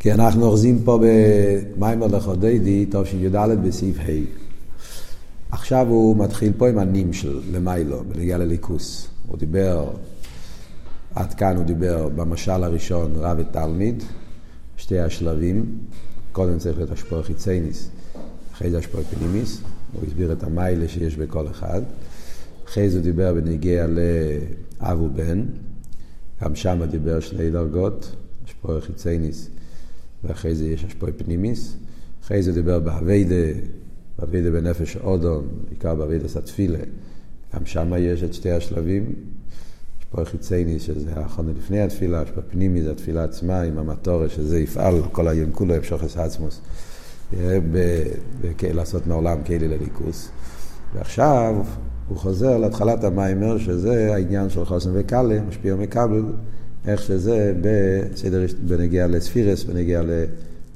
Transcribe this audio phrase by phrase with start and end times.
[0.00, 4.10] כי אנחנו אוחזים פה במיימר לחודדי, תשי"ד בסעיף ה'.
[5.50, 9.08] עכשיו הוא מתחיל פה עם הנים של למיילו, בנגיע לליכוס.
[9.26, 9.90] הוא דיבר,
[11.14, 14.02] עד כאן הוא דיבר במשל הראשון רב ותלמיד,
[14.76, 15.78] שתי השלבים.
[16.32, 17.88] קודם צריך להיות השפוע חיצייניס,
[18.52, 19.60] אחרי זה השפוע פנימיס.
[19.92, 21.82] הוא הסביר את המיילה שיש בכל אחד.
[22.66, 25.42] אחרי זה הוא דיבר בנגיע לאב ובן,
[26.42, 29.48] גם שם דיבר שני דרגות, השפוע חיצייניס
[30.24, 31.76] ואחרי זה יש השפועי פנימיס.
[32.24, 33.58] אחרי זה דיבר באביידה,
[34.18, 36.78] באביידה בנפש אודום, בעיקר באביידה סטפילה.
[37.54, 39.14] גם שם יש את שתי השלבים.
[39.98, 44.94] השפועי חיצייני, שזה האחרונה לפני התפילה, השפועי פנימי זה התפילה עצמה עם המטורה, שזה יפעל
[45.12, 46.60] כל היום כולו המשוכס עצמוס.
[48.74, 50.28] לעשות מעולם כלי לליכוס.
[50.94, 51.54] ועכשיו
[52.08, 56.22] הוא חוזר להתחלת המיימר, שזה העניין של חוסן וקאלה, משפיע ומקבל,
[56.86, 60.02] איך שזה בסדר, בנגיע לספירס, בנגיע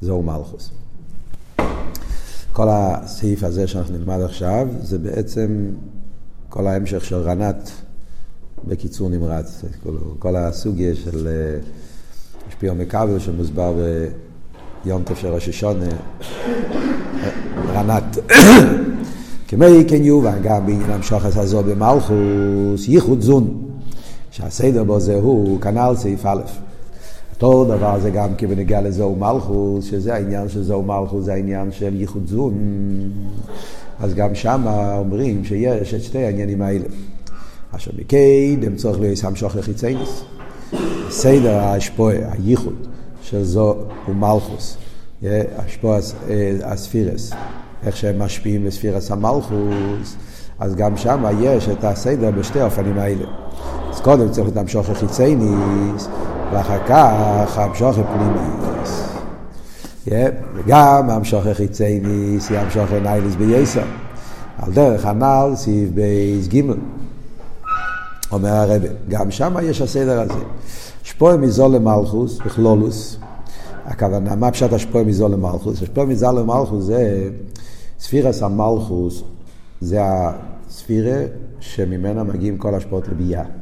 [0.03, 0.71] לזוהו מלכוס.
[2.53, 5.71] כל הסעיף הזה שאנחנו נלמד עכשיו, זה בעצם
[6.49, 7.71] כל ההמשך של רנת
[8.69, 9.65] בקיצור נמרץ.
[9.83, 11.29] כל, כל הסוגיה של
[12.49, 13.75] משפיע ומקבל שמוסבר
[14.85, 15.87] ביום טוב של ראש השונה,
[17.75, 18.19] רנת.
[19.49, 23.72] כמי כן יובן גם בעניין המשוחס הזו במלכוס, ייחוד זון.
[24.33, 26.41] שהסדר בו זה הוא כנ"ל סעיף א'.
[27.35, 31.73] אותו דבר זה גם כי בנגיע לזוהו מלכוס, שזה העניין של זוהו מלכוס, זה העניין
[31.73, 32.55] של ייחוד זון.
[34.01, 34.65] אז גם שם
[34.99, 36.85] אומרים שיש את שתי העניינים האלה.
[37.73, 40.23] אשר מקדם צורך להיות המשוך לחיצייניס.
[41.11, 42.87] סדר האשפועה, הייחוד
[43.23, 43.77] של ז"א
[44.09, 44.77] ומלכות,
[45.57, 45.99] השפעת
[46.63, 47.33] הספירות,
[47.87, 50.17] איך שהם משפיעים לספירת המלכות,
[50.59, 53.42] אז גם שם יש את הסדר בשתי האופנים האלה.
[54.03, 56.09] קודם צריך להיות המשכה חיצוניות,
[56.53, 59.09] ואחר כך המשכה פנימיות.
[60.55, 63.83] וגם המשכה חיצוניות היא המשכה נעלית ביותר.
[64.59, 66.61] על דרך הנ"ל סעיף בייס ג'
[68.33, 70.45] אומר הרבה, גם שם יש הסדר הזה.
[71.03, 73.17] שפוע מזול למלכוס, בכלולוס,
[73.85, 75.83] הכוונה, מה פשט השפוע מזול למלכוס?
[75.83, 77.29] השפוע מזול למלכוס זה
[78.01, 79.23] ספירס המלכוס,
[79.81, 81.21] זה הספירה
[81.61, 83.62] שממנה מגיעים כל השפעות לביאה.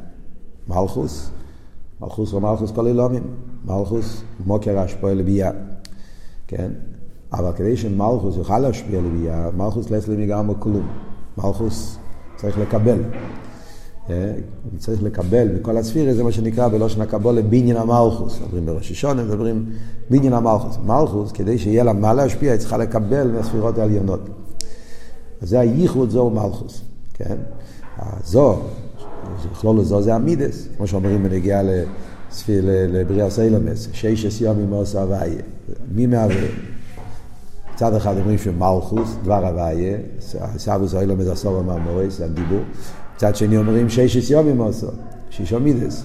[0.67, 1.29] מלכוס,
[2.01, 3.23] מלכוס ומלכוס כל אילומים,
[3.65, 5.51] מלכוס מוקר השפוע לביאה,
[6.47, 6.71] כן?
[7.33, 10.87] אבל כדי שמלכוס יוכל להשפיע לביאה, מלכוס לא אצלי מגמר כלום.
[11.37, 11.97] מלכוס
[12.35, 12.99] צריך לקבל.
[14.07, 18.39] הוא צריך לקבל מכל הספירה, זה מה שנקרא בלושן הקבולה בניין המלכוס.
[18.41, 19.65] מדברים בראש השונה, מדברים
[20.09, 20.77] בניין המלכוס.
[20.85, 24.19] מלכוס, כדי שיהיה לה מה להשפיע, היא צריכה לקבל מהספירות העליונות.
[25.41, 26.81] אז זה הייחוד זו מלכוס,
[27.13, 27.35] כן?
[27.97, 28.59] הזו,
[29.51, 31.61] לכלול לזו זה המידס, כמו שאומרים בנגיעה
[32.67, 35.41] לבריאה סיילמס, ששס יום עם עושה הוויה.
[35.95, 36.35] מי מהווה?
[37.73, 39.97] מצד אחד אומרים שמלכוס, דבר הוויה,
[40.57, 41.63] סבוס אילמס עשור
[42.07, 42.59] זה הדיבור.
[43.15, 44.87] מצד שני אומרים ששס יומים עושו,
[45.29, 46.03] שישו מידס.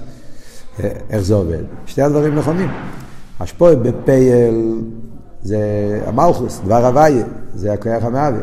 [1.11, 1.63] איך זה עובד?
[1.87, 2.71] שתי הדברים נכונים.
[3.41, 4.81] השפוע בפייל
[5.43, 5.59] זה
[6.07, 8.41] המלכוס, דבר הוויה, זה הכוח המהווה.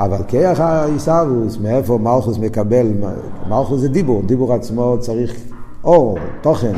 [0.00, 2.86] אבל כיח העיסאוווס, מאיפה מלכוס מקבל,
[3.48, 5.34] מלכוס זה דיבור, דיבור עצמו צריך
[5.84, 6.72] אור, תוכן.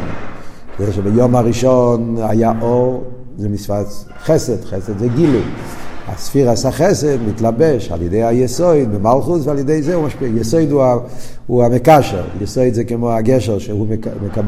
[0.78, 3.04] זה שביום הראשון היה אור,
[3.38, 3.86] זה משפט
[4.24, 5.42] חסד, חסד זה גילוי.
[6.08, 10.28] הספירס החסד מתלבש על ידי היסויד במלכוס ועל ידי זה הוא משפיע.
[10.28, 10.82] יסויד הוא,
[11.46, 14.38] הוא המקשר, יסויד זה כמו הגשר שהוא מק, מק,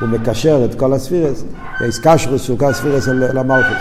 [0.00, 1.44] הוא מקשר את כל הספירס,
[1.88, 3.78] יש קשרוס שהוא כל הספירס למלכוס.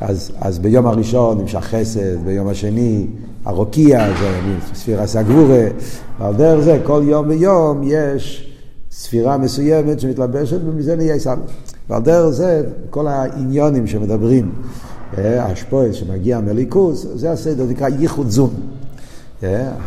[0.00, 3.06] אז, אז ביום הראשון נמשך חסד, ביום השני
[3.44, 4.40] הרוקיע, זה
[4.74, 5.64] ספירס הגבורה,
[6.20, 8.52] ועל דרך זה כל יום ויום יש
[8.90, 11.42] ספירה מסוימת שמתלבשת ומזה נהיה סבא.
[11.88, 14.52] ועל דרך זה כל העניונים שמדברים
[15.18, 18.50] השפועל שמגיע מליכוס, זה הסדר, זה נקרא ייחוד זון.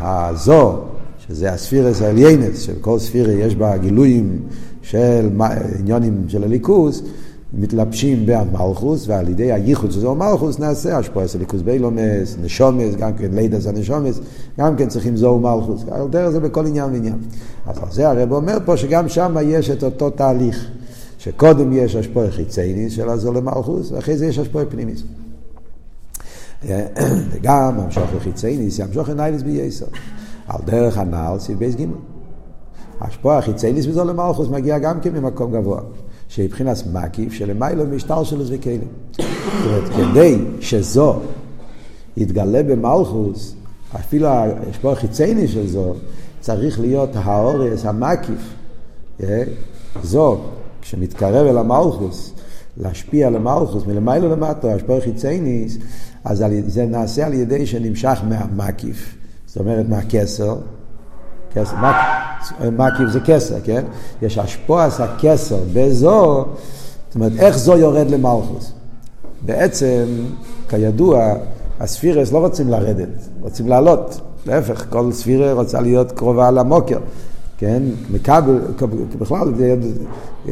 [0.02, 0.80] הזו,
[1.28, 4.40] שזה הספירס העליינס, שכל ספירה יש בה גילויים
[4.82, 5.30] של
[5.80, 7.02] עניונים של הליכוס,
[7.58, 13.14] מתלבשים במלכוס, ועל ידי הייחוד של זו מלכוס נעשה השפוע של ליכוס בילומס, נשומס, גם
[13.14, 14.20] כן לידס הנשומס,
[14.60, 15.86] גם כן צריכים ז"א מלכות.
[15.92, 17.18] על דרך זה בכל עניין ועניין.
[17.66, 20.68] אז על זה הרב אומר פה שגם שם יש את אותו תהליך.
[21.18, 25.04] שקודם יש השפעה חיצוניות של הז"א למלכות, ואחרי זה יש השפעה פנימיות.
[27.32, 29.86] וגם המשכה לחיצוניות, המשכה לנעלית ביותר.
[30.48, 31.94] על דרך הנ"ל, סעיף ב' ג'.
[33.02, 35.80] השפעה החיצוניות בז"א למלכות מגיע גם כן ממקום גבוה.
[36.36, 38.88] שבבחינת מקיף שלמעלה מהשתלשלות הכלים.
[39.18, 39.26] זאת
[39.66, 41.20] אומרת, כדי שזו
[42.18, 43.56] יתגלה במלכוס,
[43.96, 44.28] אפילו
[44.70, 45.94] השפוע החיצייני של זו,
[46.40, 48.54] צריך להיות האורס המקיף.
[50.04, 50.38] זו,
[50.82, 52.34] כשמתקרב אל המלכוס,
[52.78, 55.78] להשפיע למלכוס, מלמיילו למטו, השפוע חיצייניס,
[56.24, 59.16] אז זה נעשה על ידי שנמשך מהמקיף,
[59.48, 60.56] זאת אומרת מהכסר,
[61.56, 61.76] כסר,
[62.72, 63.84] מקיף זה כסר, כן?
[64.22, 66.46] יש השפוע עשה כסר בזו,
[67.08, 68.72] זאת אומרת, איך זו יורד למלכוס?
[69.42, 70.06] בעצם,
[70.70, 71.34] כידוע,
[71.80, 74.22] הספירס לא רוצים לרדת, רוצים לעלות.
[74.46, 77.00] להפך, כל ספירה רוצה להיות קרובה למוקר.
[77.58, 78.60] כן, מכבל,
[79.20, 79.54] בכלל,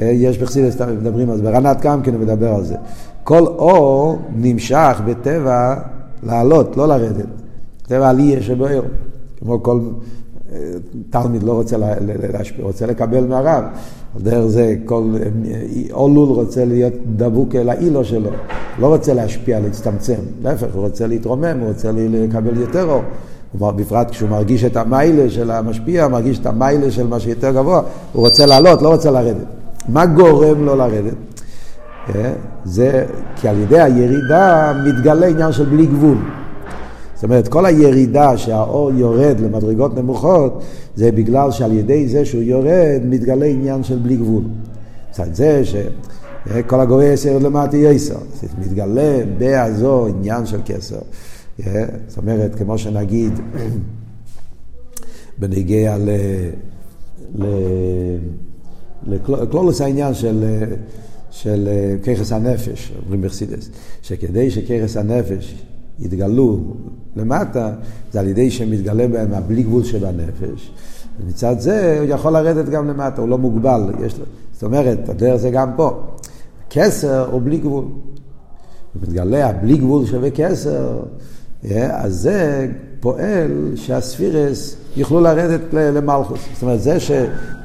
[0.01, 2.75] יש בחסידס, מדברים על זה, ברנת גם כן מדבר על זה.
[3.23, 5.75] כל אור נמשך בטבע
[6.23, 7.25] לעלות, לא לרדת.
[7.87, 8.85] טבע עלייה שבאור.
[9.39, 9.79] כמו כל
[11.09, 11.77] תלמיד לא רוצה
[12.33, 13.63] להשפיע, רוצה לקבל מהרב.
[14.17, 15.03] דרך זה כל
[15.91, 18.29] אולול רוצה להיות דבוק אל האילו שלו.
[18.79, 20.19] לא רוצה להשפיע, להצטמצם.
[20.43, 23.01] להפך, הוא רוצה להתרומם, הוא רוצה לקבל יותר אור.
[23.55, 27.81] בפרט כשהוא מרגיש את המיילה של המשפיע, מרגיש את המיילה של מה שיותר גבוה,
[28.13, 29.45] הוא רוצה לעלות, לא רוצה לרדת.
[29.89, 31.13] מה גורם לו לרדת?
[32.15, 32.33] אה,
[32.65, 33.05] זה
[33.35, 36.17] כי על ידי הירידה מתגלה עניין של בלי גבול.
[37.23, 40.63] זאת אומרת, כל הירידה שהאור יורד למדרגות נמוכות,
[40.95, 44.43] זה בגלל שעל ידי זה שהוא יורד, מתגלה עניין של בלי גבול.
[45.09, 48.17] מצד זה שכל הגורי יסר למטה יסר,
[48.59, 50.99] מתגלה בעזו עניין של כסר.
[51.57, 53.33] זאת אומרת, כמו שנגיד,
[55.39, 56.09] בנגיע ל...
[59.07, 60.63] לקלולוס העניין של,
[61.31, 61.69] של
[62.03, 63.69] ככס הנפש, אומרים בחסידס,
[64.01, 65.55] שכדי שככס הנפש
[65.99, 66.59] יתגלו
[67.15, 67.71] למטה,
[68.11, 70.71] זה על ידי שמתגלה בהם הבלי גבול שבנפש.
[71.19, 73.81] ומצד זה הוא יכול לרדת גם למטה, הוא לא מוגבל.
[74.05, 76.01] יש לו, זאת אומרת, הדרך זה גם פה.
[76.69, 77.85] כסר הוא בלי גבול.
[78.95, 80.99] ומתגלה הבלי גבול שווה כסר,
[81.91, 82.67] אז זה
[82.99, 86.39] פועל שהספירס יוכלו לרדת למלכוס.
[86.53, 86.97] זאת אומרת, זה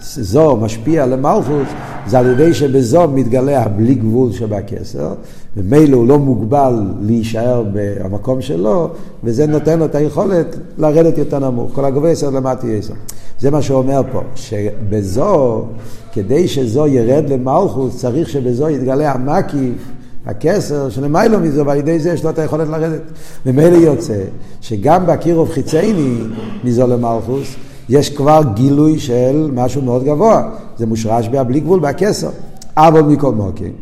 [0.00, 1.68] שזו משפיע למלכוס,
[2.06, 5.14] זה על ידי שבזו מתגלה הבלי גבול שבכסר,
[5.56, 8.90] ומילא הוא לא מוגבל להישאר במקום שלו,
[9.24, 11.70] וזה נותן לו את היכולת לרדת יותר נמוך.
[11.74, 12.94] כל הגובה יסר למטה יסר.
[13.40, 15.64] זה מה שהוא אומר פה, שבזו,
[16.12, 19.97] כדי שזו ירד למלכוס, צריך שבזו יתגלה המקיף.
[20.28, 23.00] הכסר שלמיילו מזה, ועל ידי זה יש לו את היכולת לרדת.
[23.46, 24.24] ממילא יוצא
[24.60, 26.18] שגם בקירוב חיצייני
[26.64, 27.54] מזו למלכוס,
[27.88, 30.50] יש כבר גילוי של משהו מאוד גבוה.
[30.76, 32.30] זה מושרש בלי גבול, בכסר.
[32.76, 33.72] אבל מכל מוקים.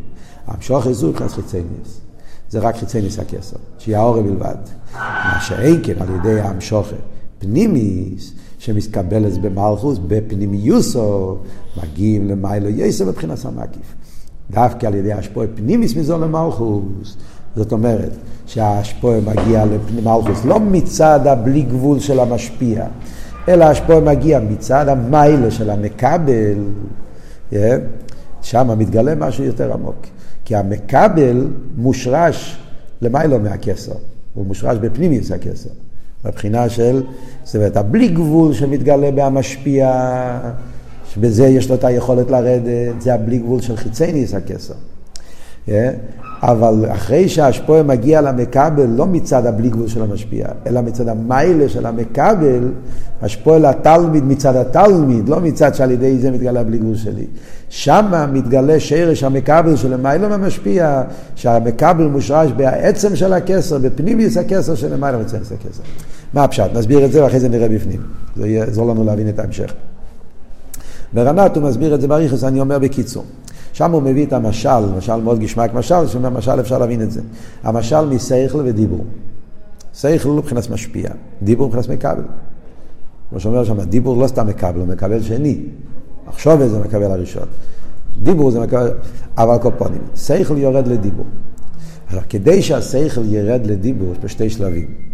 [0.47, 2.01] המשוך איזו כנס חיצייניס.
[2.49, 4.55] זה רק חיצייניס הכסר, שיהיה האור בלבד.
[4.93, 6.95] מה שאין כן על ידי המשוכר
[7.39, 11.37] פנימיס, שמתקבלת במלכוס, בפנימיוסו,
[11.83, 13.95] מגיעים למיילו יסר מבחינת המקיף.
[14.51, 17.17] דווקא על ידי השפועה פנימיס מזו למלכוס.
[17.55, 18.11] זאת אומרת
[18.45, 19.65] שהשפועה מגיע
[19.95, 22.85] למלכוס לא מצד הבלי גבול של המשפיע,
[23.49, 26.57] אלא השפועה מגיע מצד המיילה של המקבל,
[27.51, 27.55] yeah,
[28.41, 29.95] שם מתגלה משהו יותר עמוק.
[30.45, 31.47] כי המקבל
[31.77, 32.57] מושרש
[33.01, 33.93] למיילו מהכסר,
[34.33, 35.69] הוא מושרש בפנימיס הכסר.
[36.25, 37.03] מבחינה של,
[37.43, 39.91] זאת אומרת, הבלי גבול שמתגלה במשפיע,
[41.13, 44.73] שבזה יש לו את היכולת לרדת, זה הבלי גבול של חיצייניס הכסר.
[45.67, 45.71] Yeah.
[46.43, 51.85] אבל אחרי שהשפועה מגיע למקבל, לא מצד הבלי גבול של המשפיע, אלא מצד המיילה של
[51.85, 52.69] המקבל,
[53.21, 57.25] השפועה לתלמיד מצד התלמיד, לא מצד שעל ידי זה מתגלה הבלי גבול שלי.
[57.69, 61.03] שם מתגלה שרש המקבל של המיילה מהמשפיע,
[61.35, 65.83] שהמקבל מושרש בעצם של הכסר, בפנימיוס הכסר של המיילה מצד הכסר.
[66.33, 66.73] מה הפשט?
[66.73, 68.01] נסביר את זה ואחרי זה נראה בפנים.
[68.35, 69.73] זה יעזור לנו להבין את ההמשך.
[71.13, 73.23] ברנת הוא מסביר את זה בריכוס, אני אומר בקיצור.
[73.73, 77.21] שם הוא מביא את המשל, משל מאוד גשמק משל, שאומר משל אפשר להבין את זה.
[77.63, 79.05] המשל מסייכל ודיבור.
[79.93, 81.09] סייכל הוא מבחינת משפיע,
[81.41, 82.23] דיבור מבחינת מקבל.
[83.29, 85.61] כמו שאומר שם, דיבור לא סתם מקבל, הוא מקבל שני.
[86.27, 87.47] מחשוב זה מקבל הראשון.
[88.23, 88.91] דיבור זה מקבל,
[89.37, 90.01] אבל קופונים.
[90.15, 91.25] סייכל יורד לדיבור.
[92.07, 95.06] עכשיו, כדי שהסייכל ירד לדיבור, יש פה שתי שלבים.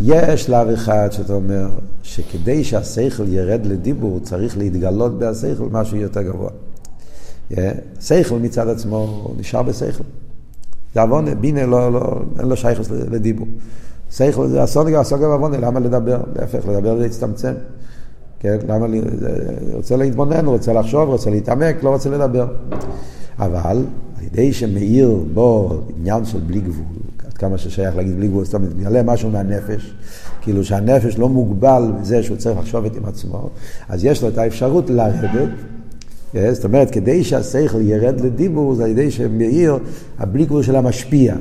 [0.00, 1.68] יש שלב אחד שאתה אומר
[2.02, 6.50] שכדי שהשכל ירד לדיבור צריך להתגלות בהשכל משהו יותר גבוה.
[8.00, 10.04] שכל מצד עצמו נשאר בשכל.
[10.94, 13.46] זה עוונה, בינה לא, לא, אין לו שייכוס לדיבור.
[14.10, 16.20] שכל זה אסון גם אסון גם עוונה, למה לדבר?
[16.36, 17.52] להפך, לדבר זה להצטמצם.
[18.40, 18.86] כן, למה,
[19.72, 22.46] רוצה להתבונן, רוצה לחשוב, רוצה להתעמק, לא רוצה לדבר.
[23.38, 23.84] אבל על
[24.22, 26.84] ידי שמאיר בו עניין של בלי גבול,
[27.44, 29.94] כמה ששייך להגיד בלי גבול, זאת אומרת, מתגלה משהו מהנפש,
[30.42, 33.50] כאילו שהנפש לא מוגבל בזה שהוא צריך לחשוב את עם עצמו,
[33.88, 35.48] אז יש לו את האפשרות לרדת.
[36.36, 39.78] אה, זאת אומרת, כדי שהשכל ירד לדיבור, זה על ידי שמאיר
[40.18, 41.34] הבלי גבול של המשפיע.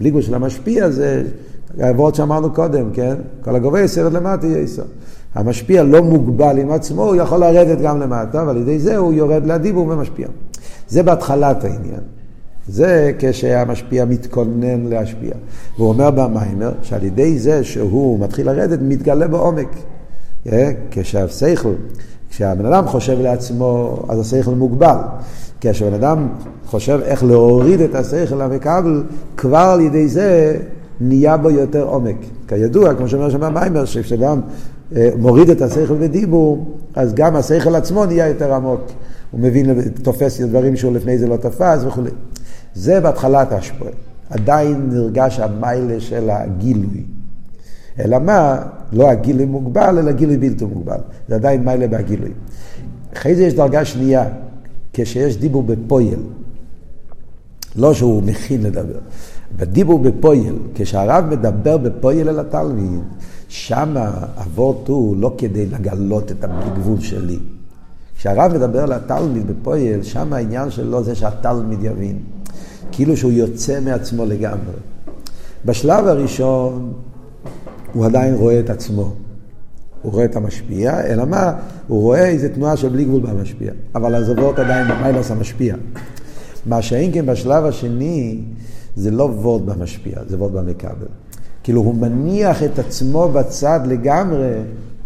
[0.00, 1.22] בלי גבול של המשפיע זה
[1.78, 3.14] העבוד שאמרנו קודם, כן?
[3.44, 4.82] כל הגובה יסרד למטה יסר.
[5.34, 9.46] המשפיע לא מוגבל עם עצמו, הוא יכול לרדת גם למטה, ועל ידי זה הוא יורד
[9.46, 10.28] לדיבור ומשפיע.
[10.88, 12.17] זה בהתחלת העניין.
[12.68, 15.32] זה כשהמשפיע מתכונן להשפיע.
[15.76, 19.68] והוא אומר במיימר שעל ידי זה שהוא מתחיל לרדת, מתגלה בעומק.
[20.52, 20.70] אה?
[20.90, 21.72] כשהשכל,
[22.30, 24.96] כשהבן אדם חושב לעצמו, אז השכל מוגבל.
[25.60, 26.28] כשבן אדם
[26.66, 29.02] חושב איך להוריד את השכל למקבל,
[29.36, 30.56] כבר על ידי זה
[31.00, 32.16] נהיה בו יותר עומק.
[32.48, 34.40] כידוע, כמו שאומר שם המיימר, שכשאדם
[34.96, 38.80] אה, מוריד את השכל בדיבור, אז גם השכל עצמו נהיה יותר עמוק.
[39.30, 42.10] הוא מבין, תופס דברים שהוא לפני זה לא תפס וכולי.
[42.78, 43.90] זה בהתחלת השפועה.
[44.30, 47.04] עדיין נרגש המיילה של הגילוי.
[47.98, 48.62] אלא מה?
[48.92, 50.98] לא הגילוי מוגבל, אלא גילוי בלתי מוגבל.
[51.28, 52.30] זה עדיין מעלה בהגילוי.
[53.16, 54.24] אחרי זה יש דרגה שנייה,
[54.92, 56.18] כשיש דיבור בפועל.
[57.76, 58.98] לא שהוא מכין לדבר.
[59.56, 63.00] בדיבור בפועל, כשהרב מדבר בפועל אל התלמיד,
[63.48, 63.94] שם
[64.36, 67.38] אבות הוא לא כדי לגלות את הבלי גבול שלי.
[68.18, 72.18] כשהרב מדבר לתלמיד בפועל, שם העניין שלו זה שהתלמיד יבין.
[72.92, 74.74] כאילו שהוא יוצא מעצמו לגמרי.
[75.64, 76.92] בשלב הראשון
[77.92, 79.12] הוא עדיין רואה את עצמו.
[80.02, 81.52] הוא רואה את המשפיע, אלא מה?
[81.88, 83.72] הוא רואה איזה תנועה של בלי גבול במשפיע.
[83.94, 85.74] אבל הזוות עדיין במיילס המשפיע.
[86.66, 88.40] מה שאין כן בשלב השני,
[88.96, 91.06] זה לא וורד במשפיע, זה וורד במכבל.
[91.62, 94.52] כאילו הוא מניח את עצמו בצד לגמרי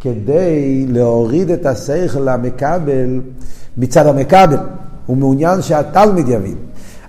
[0.01, 3.21] כדי להוריד את השכל למכבל
[3.77, 4.57] מצד המכבל.
[5.07, 6.57] הוא מעוניין שהתלמיד יבין.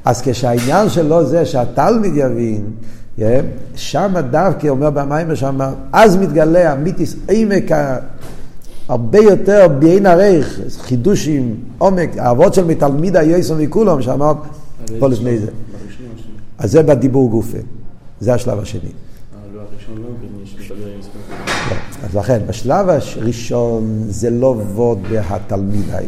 [0.05, 2.65] אז כשהעניין שלו זה שהתלמיד יבין,
[3.75, 5.59] שם דווקא אומר במים שם,
[5.91, 7.71] אז מתגלה המיתיס עמק
[8.87, 14.33] הרבה יותר בעין הריך, חידושים, עומק, האבות של מתלמיד היועסון מכולם, שאמר
[14.99, 15.51] פה לפני זה.
[16.57, 17.57] אז זה בדיבור גופה,
[18.19, 18.89] זה השלב השני.
[19.53, 19.61] לא,
[22.03, 26.05] אז לכן, בשלב הראשון זה לא וורד בהתלמידי,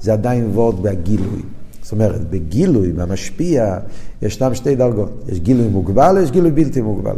[0.00, 1.42] זה עדיין וורד בהגילוי.
[1.90, 3.78] זאת אומרת, בגילוי, במשפיע,
[4.22, 5.10] ישנם שתי דרגות.
[5.28, 7.16] יש גילוי מוגבל, יש גילוי בלתי מוגבל.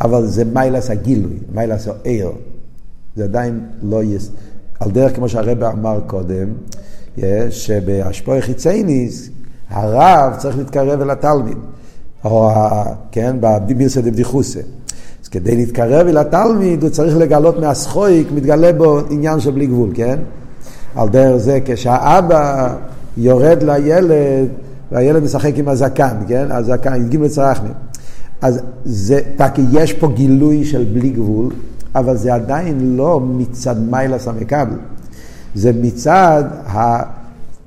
[0.00, 2.30] אבל זה מיילס הגילוי, מיילס העיר.
[3.16, 4.28] זה עדיין לא יש...
[4.80, 6.48] על דרך כמו שהרבא אמר קודם,
[7.50, 9.30] שבהשפוע חיצייניס,
[9.70, 11.58] הרב צריך להתקרב אל התלמיד.
[12.24, 12.50] או,
[13.10, 14.60] כן, בבירסא דבדיחוסא.
[15.22, 19.90] אז כדי להתקרב אל התלמיד, הוא צריך לגלות מהסחויק, מתגלה בו עניין של בלי גבול,
[19.94, 20.18] כן?
[20.94, 22.74] על דרך זה כשהאבא
[23.16, 24.48] יורד לילד,
[24.92, 26.46] והילד משחק עם הזקן, כן?
[26.50, 27.72] הזקן, י"ג צרחמים.
[28.42, 29.20] אז זה,
[29.54, 31.52] כי יש פה גילוי של בלי גבול,
[31.94, 34.76] אבל זה עדיין לא מצד מיילס המקבל,
[35.54, 36.44] זה מצד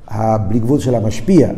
[0.08, 1.50] הבלי גבול של המשפיע.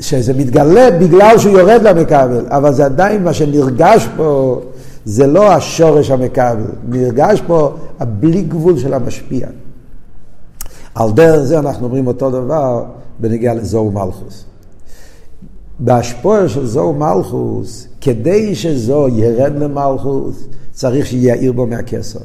[0.00, 4.60] שזה מתגלה בגלל שהוא יורד למקבל, אבל זה עדיין מה שנרגש פה,
[5.04, 9.46] זה לא השורש המקבל, נרגש פה הבלי גבול של המשפיע.
[10.94, 12.84] על דרך זה אנחנו אומרים אותו דבר
[13.18, 14.44] בנגיע לזוהו מלכוס.
[15.78, 22.18] בהשפוע של זוהו מלכוס, כדי שזו ירד למלכוס, צריך שיעיר בו מהכסר.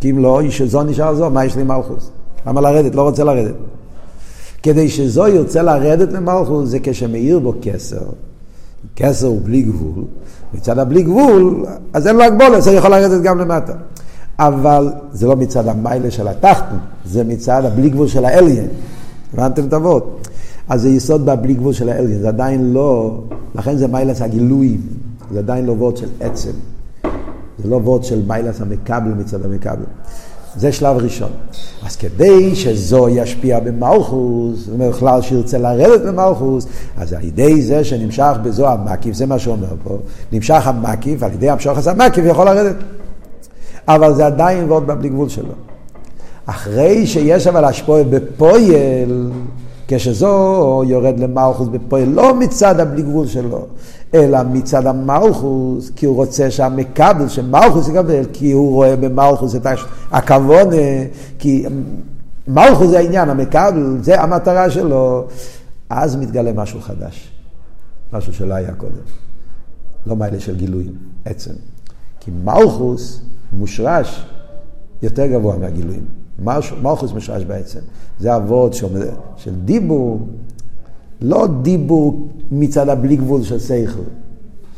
[0.00, 2.10] כי אם לא, שזו נשאר זו, מה יש לי מלכוס?
[2.46, 2.94] למה לרדת?
[2.94, 3.54] לא רוצה לרדת.
[4.62, 8.04] כדי שזו ירצה לרדת למלכוס, זה כשמאיר בו כסר.
[8.96, 10.04] כסר הוא בלי גבול,
[10.54, 13.72] מצד הבלי גבול, אז אין לו הגבולת, זה יכול לרדת גם למטה.
[14.38, 18.68] אבל זה לא מצד המיילה של התחתן, זה מצד הבלי גבול של האליין.
[19.34, 20.28] הבנתם את אבות?
[20.68, 23.20] אז זה יסוד בבלי גבול של האליין, זה עדיין לא,
[23.54, 24.80] לכן זה מיילס הגילויים,
[25.32, 26.50] זה עדיין לא וורד של עצם.
[27.58, 29.84] זה לא וורד של מיילס המקבל מצד המקבל.
[30.56, 31.30] זה שלב ראשון.
[31.86, 36.66] אז כדי שזו ישפיע במלכוס, זאת אומרת, בכלל שירצה לרדת במלכוס,
[36.96, 39.98] אז על ידי זה שנמשך בזו המקיף, זה מה שאומר פה,
[40.32, 42.76] נמשך המקיף, על ידי המשוך הזה המקיף יכול לרדת.
[43.88, 45.52] אבל זה עדיין ועוד בבלי גבול שלו.
[46.46, 49.30] אחרי שיש אבל השפועה בפויל,
[49.88, 53.66] כשזו יורד למלכוס בפועל, לא מצד הבלי גבול שלו,
[54.14, 59.66] אלא מצד המלכוס, כי הוא רוצה שהמקבל, שמלכוס יקבל, כי הוא רואה במלכוס את
[60.10, 60.68] הכבוד,
[61.38, 61.66] כי
[62.48, 65.24] מלכוס זה העניין, המקבל, זה המטרה שלו,
[65.90, 67.30] אז מתגלה משהו חדש,
[68.12, 68.92] משהו שלא היה קודם.
[70.06, 71.54] לא מיילה של גילויים, עצם.
[72.20, 74.26] כי מלכוס מושרש
[75.02, 76.04] יותר גבוה מהגילויים.
[76.82, 77.78] מלכוס מושרש בעצם.
[78.20, 78.74] זה אבות
[79.36, 80.20] של דיבור,
[81.22, 84.00] לא דיבור מצד הבלי גבול של סייכל.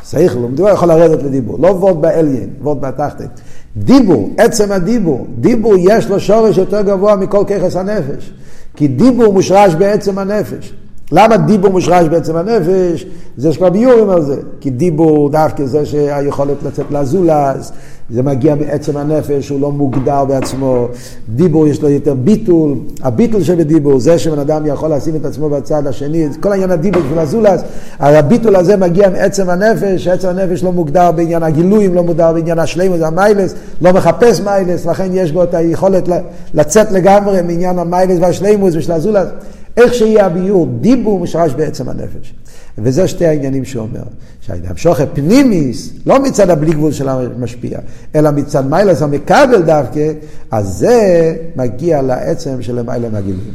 [0.04, 3.30] סייכל, הוא מדבר יכול לרדת לדיבור, לא וורד באליין, וורד בתחתית.
[3.76, 8.32] דיבור, עצם הדיבור, דיבור יש לו שורש יותר גבוה מכל ככס הנפש.
[8.76, 10.74] כי דיבור מושרש בעצם הנפש.
[11.12, 13.06] למה דיבור מושרש בעצם הנפש?
[13.36, 14.40] זה שכבר ביורים על זה.
[14.60, 17.72] כי דיבור דווקא זה שהיכולת לצאת לזולז,
[18.12, 20.88] זה מגיע מעצם הנפש, הוא לא מוגדר בעצמו.
[21.28, 22.74] דיבור יש לו יותר ביטול.
[23.02, 27.18] הביטול שבדיבור, זה שבן אדם יכול לשים את עצמו בצד השני, כל העניין הדיבור של
[27.18, 27.60] הזולס,
[28.00, 33.00] הביטול הזה מגיע מעצם הנפש, עצם הנפש לא מוגדר בעניין הגילויים, לא מוגדר בעניין השלימוס,
[33.02, 36.08] המיילס, לא מחפש מיילס, לכן יש בו את היכולת
[36.54, 39.28] לצאת לגמרי מעניין המיילס והשלימוס ושל הזולס.
[39.76, 42.34] איך שיהיה הביור, דיבור משרש בעצם הנפש.
[42.82, 44.02] וזה שתי העניינים שהוא אומר.
[44.40, 47.78] שהמשוכר פנימיס, לא מצד הבלי גבול של המשפיע,
[48.14, 50.12] אלא מצד מיילס המקבל דווקא,
[50.50, 53.54] אז זה מגיע לעצם של מהגילויים.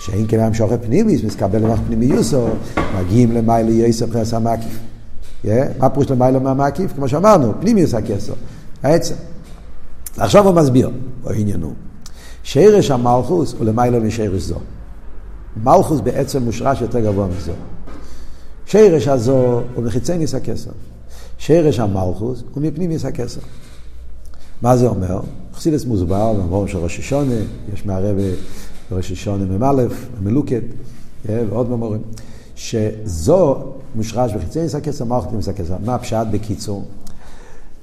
[0.00, 2.46] שאם כן המשוכר פנימיס, מסקבל למח פנימיוסו,
[3.00, 4.78] מגיעים למעלה יסף חס המקיף.
[5.78, 6.92] מה פירוש למעלה מהמקיף?
[6.92, 8.32] כמו שאמרנו, פנימיוס הכסר,
[8.82, 9.14] העצם.
[10.16, 10.90] עכשיו הוא מסביר,
[11.26, 11.72] העניין הוא,
[12.42, 14.58] שרש המלכוס הוא למעלה משרש זו.
[15.64, 17.52] מלכוס בעצם מושרש יותר גבוה מזו.
[18.66, 20.70] שרש הזו הוא מחיצי ניס הכסר.
[21.38, 23.40] שרש המלכוס הוא מפנים ניס הכסר.
[24.62, 25.20] מה זה אומר?
[25.54, 27.34] חסידס מוסבר במורים של ראש השונה,
[27.74, 28.16] יש מערב
[28.90, 29.84] בראש השונה מ"א,
[30.22, 30.60] מלוקד,
[31.24, 32.02] ועוד ממורים,
[32.54, 35.76] שזו מושרש בחיצי ניס הכסר, ניס הכסר.
[35.84, 36.84] מה הפשט בקיצור?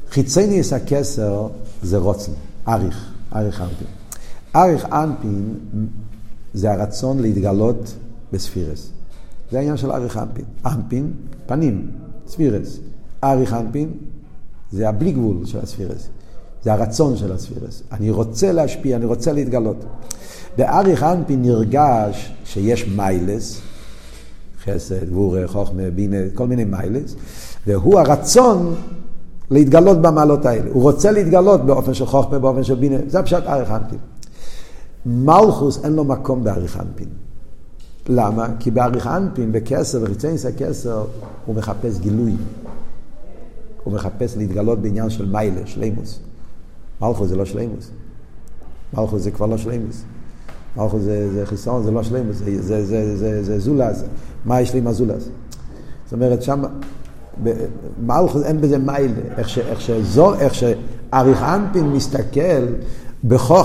[0.09, 1.47] חיצי ניס הכסר
[1.81, 2.31] זה רוצן,
[2.67, 3.87] אריך, אריך אנפין.
[4.55, 5.53] אריך אנפין
[6.53, 7.95] זה הרצון להתגלות
[8.33, 8.89] בספירס.
[9.53, 10.45] זה העניין של אריך אנפין.
[10.65, 11.11] אנפין,
[11.45, 11.91] פנים,
[12.27, 12.79] ספירס.
[13.23, 13.91] אריך אנפין,
[14.71, 16.07] זה הבלי גבול של הספירס.
[16.63, 17.83] זה הרצון של הספירס.
[17.91, 19.85] אני רוצה להשפיע, אני רוצה להתגלות.
[20.57, 23.61] באריך אנפין נרגש שיש מיילס,
[24.63, 27.15] חסד, גבורה, חוכמה, בינה, כל מיני מיילס,
[27.67, 28.75] והוא הרצון
[29.51, 30.71] להתגלות במעלות האלה.
[30.71, 32.97] הוא רוצה להתגלות באופן של חוכמה, באופן של בינה.
[33.07, 33.99] זה הפשט אריך אנפין.
[35.05, 37.07] מלכוס אין לו מקום באריך אנפין.
[38.09, 38.47] למה?
[38.59, 41.05] כי באריך אנפין, בכסר, בחיצייניס הכסר,
[41.45, 42.35] הוא מחפש גילוי.
[43.83, 46.19] הוא מחפש להתגלות בעניין של מיילה, שלימוס.
[47.01, 47.91] מלכוס זה לא שלימוס.
[48.93, 50.03] מלכוס זה כבר לא שלימוס.
[50.77, 54.05] מלכוס זה, זה חיסרון, זה לא שלימוס, זה, זה, זה, זה, זה זולז.
[54.45, 55.29] מה יש לי עם הזולז?
[56.05, 56.63] זאת אומרת, שם,
[58.05, 59.13] מלכוס אין בזה מיילה.
[59.37, 62.65] איך, ש, איך, שזו, איך שאריך אנפין מסתכל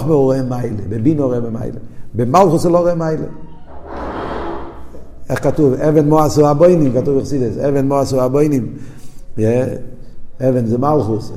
[0.06, 0.82] הוא רואה מיילה,
[1.18, 1.78] הוא רואה מיילה.
[2.14, 3.26] במלכוס הוא לא רואה מיילה.
[5.30, 5.74] איך כתוב?
[5.74, 8.72] אבן מואס הוא הבוינים, כתוב בחסידס, אבן מואס הוא הבוינים.
[10.40, 11.32] אבן זה מלכוס.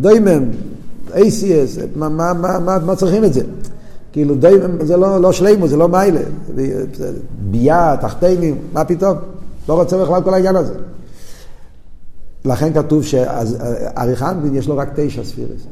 [0.00, 0.44] דוימם,
[1.14, 3.40] אייסיאס, מה, מה, מה, מה, מה צריכים את זה?
[4.12, 6.20] כאילו דוימם זה לא, לא שלימו, זה לא מיילה.
[7.50, 9.18] ביה, תחתינים, מה פתאום?
[9.68, 10.74] לא רוצה בכלל כל העניין הזה.
[12.44, 15.66] לכן כתוב שאריכנבין יש לו רק תשע ספירס.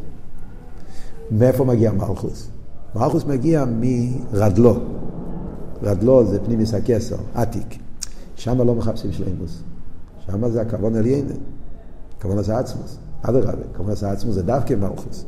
[1.31, 2.49] מאיפה מגיע מלכוס?
[2.97, 4.77] מלכוס מגיע מרדלו.
[5.83, 7.79] רדלו זה פנימיס הכסר, עתיק.
[8.37, 9.62] שם לא מחפשים שלימוס.
[10.27, 11.35] שם זה הכוון עליינה.
[12.19, 12.99] הכוון עשה עצמוס.
[13.23, 15.25] אדרבה, הכוון עשה עצמוס זה דווקא מלכוס.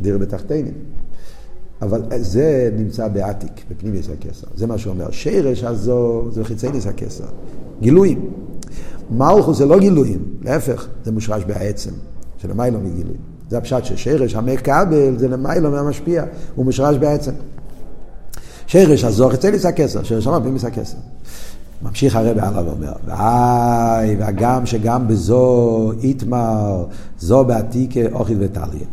[0.00, 0.74] דיר בתחתינים.
[1.82, 4.46] אבל זה נמצא בעתיק, בפנימיס הכסר.
[4.54, 5.10] זה מה שהוא אומר.
[5.10, 7.24] שרש הזו זה חיצייניס הכסר.
[7.80, 8.30] גילויים.
[9.10, 11.90] מלכוס זה לא גילויים, להפך, זה מושרש בעצם,
[12.36, 13.20] שלמיילו מגילויים.
[13.50, 17.32] זה הפשט ששרש המקבל זה למיילו מהמשפיע, הוא מושרש בעצם.
[18.66, 20.96] שרש הזוך אצל יש הכסר, שרש המפים יש הכסר.
[21.82, 26.84] ממשיך הרב הלאה ואומר, ואי, והגם שגם בזו איתמר,
[27.18, 28.86] זו בעתיק אוכיל וטליה.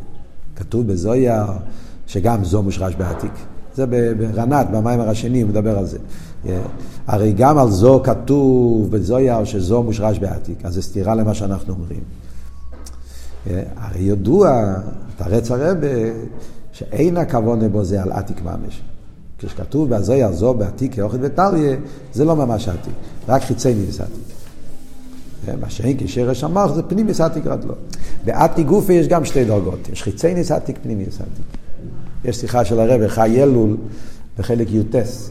[0.55, 1.45] כתוב בזויה
[2.07, 3.31] שגם זו מושרש בעתיק.
[3.75, 3.85] זה
[4.17, 5.97] ברנת, במים השני, הוא מדבר על זה.
[7.07, 12.03] הרי גם על זו כתוב בזויה שזו מושרש בעתיק, אז זה סתירה למה שאנחנו אומרים.
[13.77, 14.73] הרי ידוע,
[15.17, 15.87] תרץ הרבה,
[16.71, 18.81] שאין הכוונה בו זה על עתיק ממש.
[19.45, 21.75] כשכתוב בהזוי הזו בעתיק כאוכל וטליה,
[22.13, 22.93] זה לא ממש עתיק,
[23.27, 24.23] רק חיצי ניס עתיק.
[25.61, 27.73] מה שאין כשרש המוח זה פנימיס עתיק רדלו.
[28.25, 31.45] בעתיק גופה יש גם שתי דרגות, יש חיצי ניס עתיק, פנימיס עתיק.
[32.25, 33.77] יש שיחה של הרב חי אלול
[34.37, 35.29] בחלק יוטס,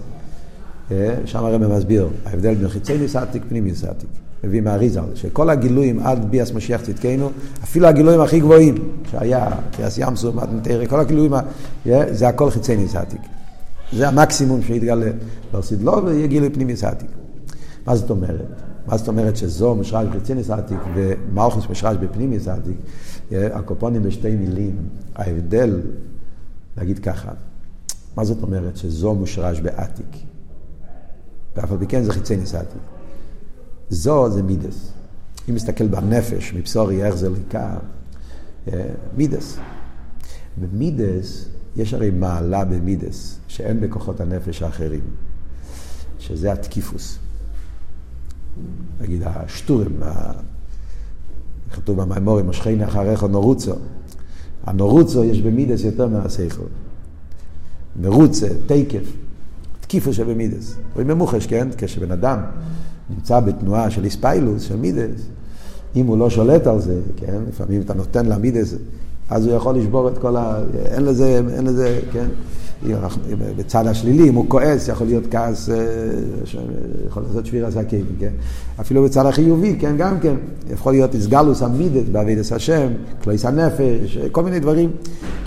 [1.24, 4.08] שם הרב מסביר, ההבדל בין חיצי ניס עתיק, פנימיס עתיק.
[4.44, 7.30] מביא מהאריזה, שכל הגילויים עד ביאס משיח צדקנו,
[7.64, 8.74] אפילו הגילויים הכי גבוהים,
[9.10, 10.32] שהיה קריאס ים סור,
[10.88, 11.32] כל הגילויים,
[12.10, 13.20] זה הכל חיצי ניס עתיק.
[13.92, 15.10] זה המקסימום שיתגלה.
[15.54, 17.10] לא סיד לא, ויהיה גילוי פנימי סעתיק.
[17.86, 18.46] מה זאת אומרת?
[18.86, 22.76] מה זאת אומרת שזו משרש בחיצי סעתיק ומלכוס משרש בפנימי סעתיק?
[23.32, 24.76] הקופונים בשתי מילים.
[25.16, 25.80] ההבדל,
[26.76, 27.32] נגיד ככה,
[28.16, 30.16] מה זאת אומרת שזו מושרש בעתיק?
[31.56, 32.82] ואף על פי כן זה חיצי ניסעתיק.
[33.90, 34.92] זו זה מידס.
[35.48, 37.76] אם נסתכל בנפש, מבשורי, איך זה ליקה,
[39.16, 39.58] מידס.
[40.60, 45.00] במידס יש הרי מעלה במידס, שאין בכוחות הנפש האחרים,
[46.18, 47.18] שזה התקיפוס.
[49.00, 50.00] נגיד השטורים,
[51.70, 53.72] כתוב במימורים, משכני אחריך נורוצו.
[54.64, 56.66] הנורוצו יש במידס יותר מהשכל.
[57.96, 59.12] מרוצה, תקף,
[59.80, 60.74] תקיפו שבמידס.
[60.94, 61.68] רואים במוחש, כן?
[61.78, 62.38] כשבן אדם
[63.10, 65.20] נמצא בתנועה של איספיילוס, של מידס,
[65.96, 67.42] אם הוא לא שולט על זה, כן?
[67.48, 68.74] לפעמים אתה נותן למידס,
[69.30, 70.62] אז הוא יכול לשבור את כל ה...
[70.84, 72.26] אין לזה, אין לזה, כן?
[73.56, 75.76] בצד השלילי, אם הוא כועס, יכול להיות כעס, אה,
[77.06, 78.30] יכול לעשות שביר עסקים, כן?
[78.80, 80.34] אפילו בצד החיובי, כן, גם כן,
[80.70, 82.88] יכול להיות איסגלוס המידס בעבידת השם,
[83.22, 84.90] כלויס הנפש, כל מיני דברים.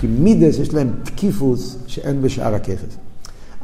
[0.00, 2.96] כי מידס יש להם תקיפוס שאין בשאר הככס.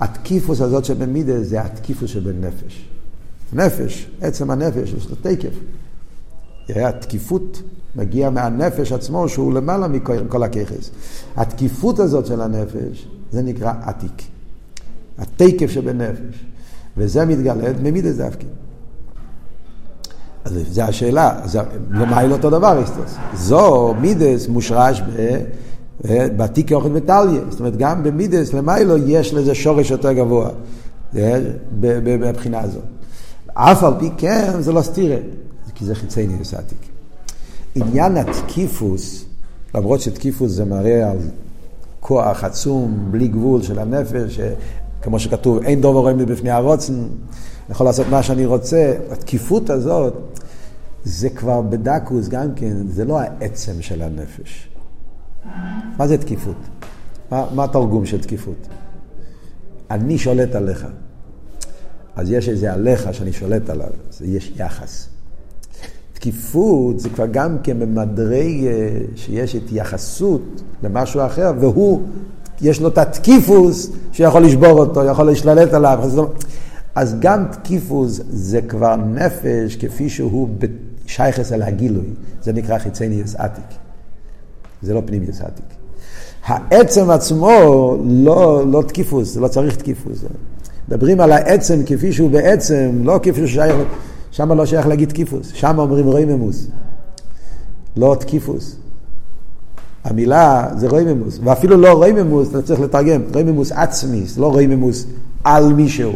[0.00, 2.88] התקיפוס הזאת שבמידס זה התקיפוס שבנפש.
[3.52, 5.54] נפש, עצם הנפש, יש לו תקף.
[6.68, 7.62] התקיפות
[7.96, 10.90] מגיע מהנפש עצמו שהוא למעלה מכל הככס.
[11.37, 14.23] התקיפות הזאת של הנפש זה נקרא עתיק.
[15.18, 16.44] התקף שבנפש.
[16.96, 18.46] וזה מתגלה במידס דווקא.
[20.44, 21.40] אז זו השאלה,
[21.90, 23.16] למה היא לא אותו דבר, איסטוס?
[23.35, 25.38] זו מידס מושרש ב...
[26.37, 27.40] בתיק אוכל וטליה.
[27.51, 30.51] זאת אומרת, גם במידס למיילו יש לזה שורש יותר גבוה,
[32.05, 32.83] מבחינה הזאת.
[33.55, 35.16] אף על פי כן, זה לא סתירה,
[35.75, 36.79] כי זה חיצי ניוס עתיק.
[37.75, 39.25] עניין התקיפוס,
[39.75, 41.18] למרות שתקיפוס זה מראה על
[42.01, 44.40] כוח עצום, בלי גבול של הנפש,
[45.03, 48.94] כמו שכתוב, אין דובר רואים לי בפני הרוצן, אני יכול לעשות מה שאני רוצה.
[49.11, 50.14] התקיפות הזאת,
[51.05, 54.68] זה כבר בדקוס גם כן, זה לא העצם של הנפש.
[55.99, 56.57] מה זה תקיפות?
[57.31, 58.68] מה, מה התרגום של תקיפות?
[59.90, 60.87] אני שולט עליך.
[62.16, 65.10] אז יש איזה עליך שאני שולט עליו, יש יחס.
[66.20, 68.54] תקיפות זה כבר גם כן במדרג
[69.16, 72.02] שיש התייחסות למשהו אחר, והוא,
[72.61, 75.98] יש לו את התקיפוס שיכול לשבור אותו, יכול להשתלט עליו.
[76.94, 80.48] אז גם תקיפות זה כבר נפש כפי שהוא
[81.07, 82.06] שייך אל הגילוי,
[82.42, 83.64] זה נקרא חיצוניות עתיק.
[84.83, 85.66] זה לא פנימיות עתיק.
[86.44, 87.50] העצם עצמו
[88.04, 90.25] לא, לא תקיפות, לא צריך תקיפות.
[90.88, 93.76] מדברים על העצם כפי שהוא בעצם, לא כפי שהוא שייך,
[94.31, 96.66] שם לא שייך להגיד תקיפות, שם אומרים רוממות,
[97.97, 98.77] לא תקיפות.
[100.05, 105.07] המילה זה רוממות, ואפילו לא רוממות, אתה צריך לתרגם, רוממות עצמי, זה לא רוממות
[105.45, 106.12] על מישהו.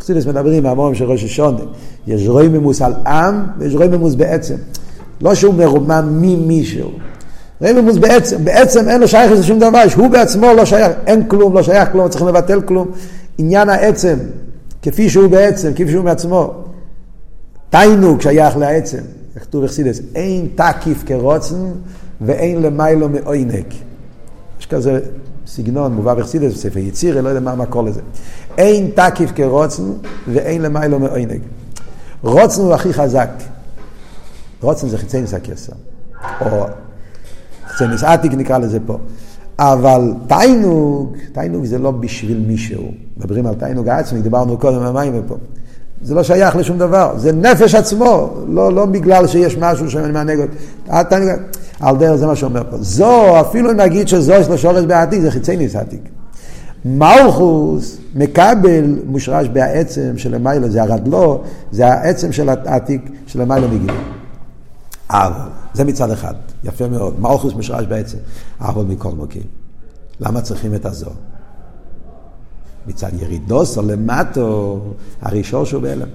[0.00, 1.58] חסידס מדברים מהמורים של ראש השונה,
[2.06, 4.56] יש רויממוס על עם ויש רויממוס בעצם.
[5.20, 6.90] לא שהוא מרומם ממישהו.
[7.62, 11.54] רממוס בעצם, בעצם אין לו שייך לזה שום דבר, שהוא בעצמו לא שייך, אין כלום,
[11.54, 12.88] לא שייך כלום, צריכים לבטל כלום.
[13.38, 14.16] עניין העצם,
[14.82, 16.54] כפי שהוא בעצם, כפי שהוא מעצמו.
[17.70, 18.98] תיינוק שייך לעצם,
[19.40, 21.56] כתוב אכסידס, אין תקיף כרוצן
[22.20, 23.66] ואין למיילו מעוינק.
[24.60, 25.00] יש כזה
[25.46, 28.00] סגנון מובא באכסידס, בספר יציר, לא יודע מה המקור לזה.
[28.58, 29.82] אין תקיף כרוצן
[30.32, 31.42] ואין למיילו מעוינק.
[32.22, 33.30] רוצן הוא הכי חזק.
[34.60, 35.72] רוצן זה חיצי כסר.
[36.40, 36.66] או
[37.74, 38.98] סצניס עתיק נקרא לזה פה.
[39.58, 42.90] אבל תיינוג, תיינוג זה לא בשביל מישהו.
[43.16, 45.36] מדברים על תיינוג העצמי, דיברנו קודם המים ופה.
[46.02, 50.38] זה לא שייך לשום דבר, זה נפש עצמו, לא, לא בגלל שיש משהו שאני מענג
[50.38, 50.52] אותו.
[51.80, 52.76] על דרך זה מה שאומר פה.
[52.80, 56.08] זו, אפילו נגיד שזו יש לו שורש בעתיק, זה חיצי ניס עתיק.
[56.84, 63.90] מלכוס מקבל מושרש בעצם של המיילו, זה הרדלו, זה העצם של העתיק של המיילו מגיל.
[65.10, 66.34] אבל, זה מצד אחד,
[66.64, 68.18] יפה מאוד, מלכוס משרש בעצם,
[68.60, 69.42] אבל מכל מוקים.
[70.20, 71.10] למה צריכים את הזו?
[72.86, 74.80] מצד ירידוס או למטו,
[75.22, 76.08] הראשון שהוא בהלם.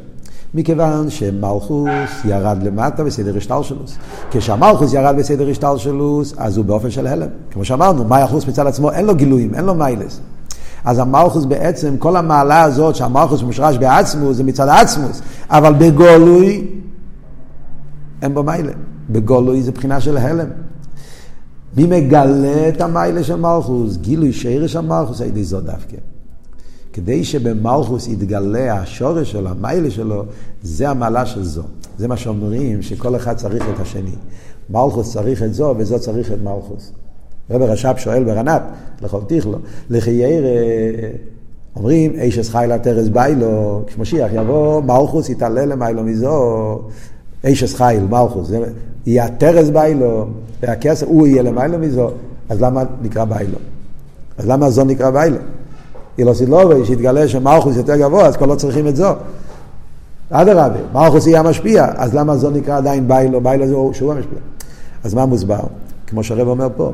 [0.53, 1.89] מכיוון שמלכוס
[2.25, 3.97] ירד למטה בסדר השטלשלוס.
[4.31, 7.27] כשהמלכוס ירד בסדר השטלשלוס, אז הוא באופן של הלם.
[7.51, 10.19] כמו שאמרנו, מלכוס מצד עצמו אין לו גילויים, אין לו מיילס.
[10.85, 16.67] אז המלכוס בעצם, כל המעלה הזאת שהמלכוס מושרש בעצמוס, זה מצד העצמוס, אבל בגולוי
[18.21, 18.71] אין בו מיילה.
[19.09, 20.47] בגולוי זה בחינה של הלם.
[21.77, 23.97] מי מגלה את המיילה של מלכוס?
[23.97, 26.14] גילוי שרש המלכוס על ידי זו דווקא.
[26.95, 30.23] כדי שבמלכוס יתגלה השורש שלו, המיילה שלו,
[30.63, 31.61] זה המעלה של זו.
[31.97, 34.15] זה מה שאומרים, שכל אחד צריך את השני.
[34.69, 36.91] מלכוס צריך את זו, וזו צריך את מלכוס.
[37.49, 38.61] רב רש"פ שואל ברנת,
[39.01, 39.57] לכל תיכלו,
[39.89, 40.43] לחייר,
[41.75, 46.79] אומרים, איש אס חיילה תרס ביילו, כשמשיח יבוא, מלכוס יתעלה למיילו מזו,
[47.43, 48.59] אישס חייל, מלכוס, זה
[49.05, 50.25] יהיה הטרס ביילו,
[50.61, 52.09] והכסף, הוא יהיה למיילו מזו,
[52.49, 53.57] אז למה נקרא ביילו?
[54.37, 55.37] אז למה זו נקרא ביילו?
[56.17, 59.13] אילו סילובי, שיתגלה שמלכוס יותר גבוה, אז כבר לא צריכים את זו.
[60.29, 63.41] אדרבה, מלכוס יהיה המשפיע, אז למה זו נקרא עדיין ביילו?
[63.41, 64.39] ביילו זה שהוא המשפיע.
[65.03, 65.59] אז מה מוסבר?
[66.07, 66.91] כמו שהרב אומר פה,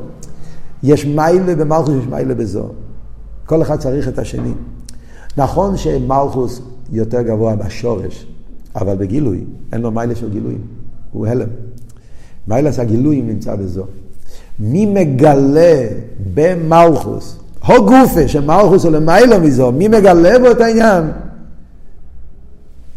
[0.83, 2.65] יש מיילה במלכוס, יש מיילה בזו.
[3.45, 4.53] כל אחד צריך את השני.
[5.37, 8.27] נכון שמלכוס יותר גבוה בשורש,
[8.75, 10.61] אבל בגילוי, אין לו מיילה של גילויים,
[11.11, 11.47] הוא הלם.
[12.47, 13.83] מיילס הגילויים נמצא בזו.
[14.59, 15.87] מי מגלה
[16.33, 21.11] במלכוס, הו גופה שמלכוס הוא למעלה מזו, מי מגלה בו את העניין?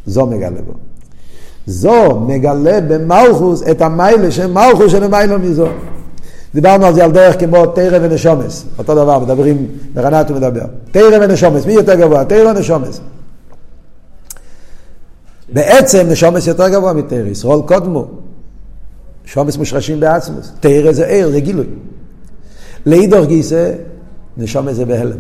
[0.07, 0.73] זו מגלה בו.
[1.67, 5.67] זו מגלה במלכוס את המיילה של מלכוס שלמעלה מזו.
[6.55, 10.65] דיברנו על זה על דרך כמו תרא ונשומס, אותו דבר, מדברים, ברנת הוא מדבר.
[10.91, 12.25] תרא ונשומס, מי יותר גבוה?
[12.25, 13.01] תרא ונשומס.
[15.53, 18.07] בעצם נשומס יותר גבוה מתרא, ישרול קודמו.
[19.25, 20.53] שומס מושרשים בעצמוס.
[20.61, 21.67] תרא זה ער, זה גילוי.
[22.87, 23.73] לאידוך גיסא,
[24.37, 25.17] נשומס זה בהלם.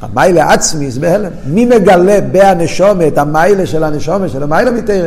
[0.00, 1.30] המיילה עצמי זה בהלם.
[1.46, 5.06] מי מגלה בהנשומת, את המיילה של הנשומת, של המיילה מתרא?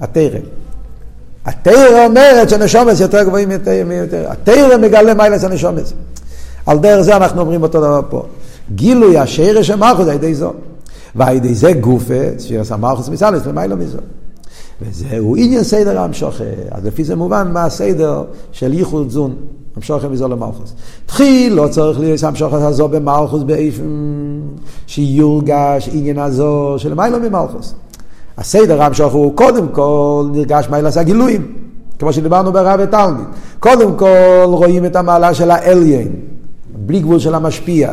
[0.00, 0.38] התרא.
[1.44, 3.48] התרא אומרת שנשומס יותר גבוהים
[3.86, 4.24] מיותר.
[4.28, 5.92] התרא מגלה מיילה של הנשומס.
[6.66, 8.26] על דרך זה אנחנו אומרים אותו דבר פה.
[8.74, 10.52] גילוי השרש המלכות על ידי זו.
[11.14, 13.98] ועל ידי זה גופה, ספירס המלכות מסלס, למיילו מזו.
[14.82, 16.44] וזהו עניין סדר המשוכר.
[16.70, 19.36] אז לפי זה מובן מה הסדר של ייחוד זון.
[19.76, 20.74] המשוכר מזו למלכוס.
[21.06, 24.40] תחיל, לא צריך להיות המשוכר הזו במלכוס באיפן
[24.86, 27.74] שיורגש עניין הזו שלמיילו ממלכוס.
[28.38, 31.52] הסדר המשוכר הוא קודם כל נרגש מיילס הגילויים.
[31.98, 33.24] כמו שדיברנו ברב ותלמיד.
[33.60, 36.08] קודם כל רואים את המעלה של האליין.
[36.76, 37.92] בלי גבול של המשפיע,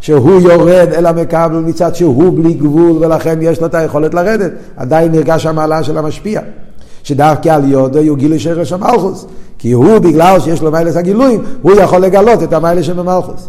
[0.00, 5.12] שהוא יורד אל המקבל מצד שהוא בלי גבול ולכן יש לו את היכולת לרדת, עדיין
[5.12, 6.40] נרגש המעלה של המשפיע.
[7.02, 9.26] שדווקא על יודו הוא גילוי שרש המלכוס,
[9.62, 13.48] כי הוא בגלל שיש לו מיילס הגילויים, הוא יכול לגלות את המיילס של המלכוס.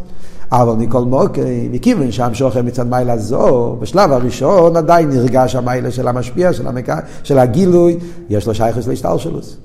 [0.51, 6.07] אבל מכל מוקי, מכיוון שם שוכר מצד מיילה זו, בשלב הראשון עדיין נרגש המיילה של
[6.07, 6.89] המשפיע, של, המק...
[7.23, 7.97] של הגילוי,
[8.29, 9.57] יש לו שייכוס להשתלשלוס.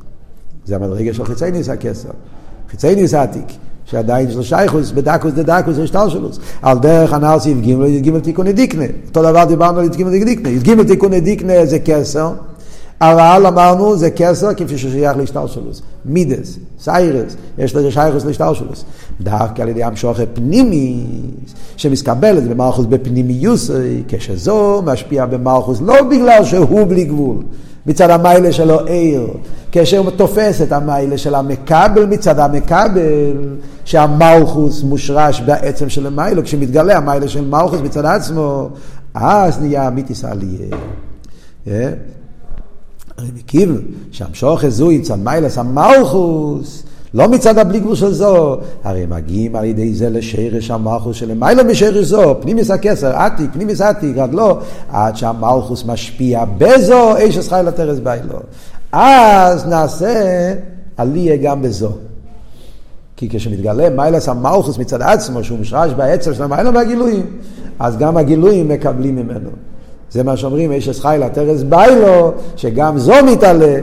[0.64, 2.08] זה המדרגה של חיצי ניס הכסר.
[2.70, 3.46] חיצי ניס העתיק.
[3.84, 6.38] שעדיין יש לו שייכוס, בדקוס דדקוס זה שטל שלוס.
[6.62, 8.84] על דרך הנ"ל סעיף ג' י"ג תיקוני דיקנה.
[9.08, 10.48] אותו דבר דיברנו על י"ג דיקנה.
[10.48, 12.32] י"ג תיקוני דיקנה זה כסר,
[13.00, 15.82] אבל אמרנו זה כסר כפי ששייך להשתל שלוס.
[16.04, 18.84] מידס, סיירס, יש לזה שייכוס להשתל שלוס.
[19.20, 21.04] דווקא על ידי המשוכר פנימי,
[21.76, 23.70] שמסקבלת במלכוס בפנימיוס,
[24.08, 27.37] כשזו משפיע במלכוס לא בגלל שהוא בלי גבול.
[27.87, 29.26] מצד המיילה שלו עיר,
[29.72, 36.96] כאשר הוא תופס את המיילה של המקבל מצד המקבל, שהמלכוס מושרש בעצם של המיילה, כשמתגלה
[36.96, 38.68] המיילה של מלכוס מצד עצמו,
[39.14, 40.76] אז נהיה אמיתיס עלייה.
[43.18, 46.83] הרי מכיוון שהמשוך הזוי מצד מיילס המלכוס,
[47.14, 52.04] לא מצד הבלי גבול של זו, הרי מגיעים על ידי זה לשרש המלכוס שלמיילא משרש
[52.04, 57.98] זו, פנימיס הכסר, עתיק, פנימיס עתיק, עד לא, עד שהמלכוס משפיע בזו, איש אסחי לטרס
[57.98, 58.38] ביילו.
[58.92, 60.54] אז נעשה
[60.96, 61.90] עליה גם בזו.
[63.16, 67.26] כי כשמתגלה מיילס המלכוס מצד עצמו, שהוא משרש בעצם של המיילא והגילויים,
[67.78, 69.50] אז גם הגילויים מקבלים ממנו.
[70.10, 73.76] זה מה שאומרים, איש אסחי לטרס ביילו, שגם זו מתעלה.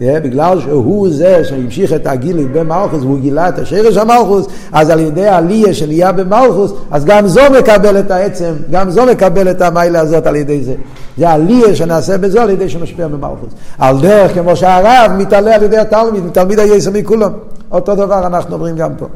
[0.00, 5.00] Yeah, בגלל שהוא זה שהמשיך את הגילוי במלכוס והוא גילה את השרש המלכוס, אז על
[5.00, 10.00] ידי העלייה שנהיה במלכוס, אז גם זו מקבל את העצם, גם זו מקבל את המיילה
[10.00, 10.74] הזאת על ידי זה.
[11.18, 13.48] זה העלייה שנעשה בזו על ידי שמשפיע במלכוס.
[13.78, 17.32] על דרך כמו שהרב מתעלה על ידי התלמיד, מתלמיד היסר מכולם.
[17.70, 19.06] אותו דבר אנחנו אומרים גם פה.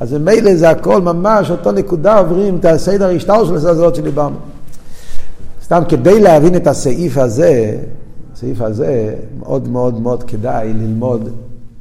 [0.00, 4.53] אז ממילא זה הכל ממש אותו נקודה עוברים את הסדר של הזאת שדיברנו.
[5.64, 7.76] סתם כדי להבין את הסעיף הזה,
[8.32, 11.28] הסעיף הזה מאוד מאוד מאוד כדאי ללמוד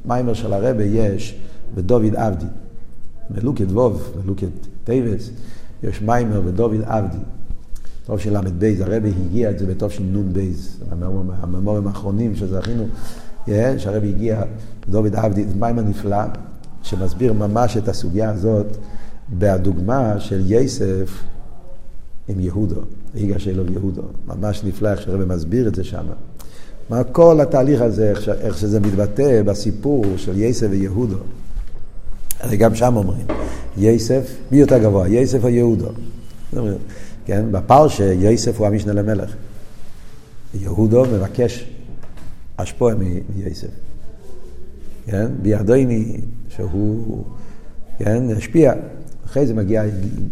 [0.06, 1.40] מיימר של הרבה יש
[1.76, 2.46] בדוד עבדי.
[3.30, 4.48] מלוקת ווב, מלוקת
[4.84, 5.30] טייבס,
[5.84, 7.18] יש מיימר בדוד עבדי.
[8.06, 10.40] טוב של ל"ב, הרבה הגיע את זה בטוב של נ"ב,
[11.42, 12.86] הממורים האחרונים שזכינו,
[13.78, 14.44] שהרבה הגיע,
[14.90, 16.24] דוד עבדי, זה מיימר נפלא,
[16.84, 18.78] שמסביר ממש את הסוגיה הזאת
[19.30, 21.24] בדוגמה של יסף
[22.28, 22.82] עם יהודו,
[23.16, 24.02] היגש אלו יהודו.
[24.28, 26.06] ממש נפלא איך שהרבה מסביר את זה שם.
[26.90, 31.18] מה כל התהליך הזה, איך, איך שזה מתבטא בסיפור של יסף ויהודו.
[32.40, 33.26] הרי גם שם אומרים,
[33.78, 35.88] יסף, מי יותר גבוה, יסף או יהודו?
[37.26, 39.36] כן, בפרשה יסף הוא המשנה למלך.
[40.62, 41.70] יהודו מבקש
[42.58, 42.96] השפועה
[43.36, 43.68] מיסף.
[45.06, 47.24] כן, בירדוני, שהוא,
[47.98, 48.74] כן, השפיע.
[49.26, 49.84] אחרי זה מגיע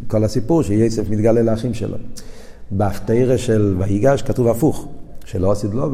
[0.07, 1.97] כל הסיפור שיסף מתגלה לאחים שלו.
[2.71, 4.87] בהפטרה של ויגש כתוב הפוך,
[5.25, 5.89] שלא עשית לו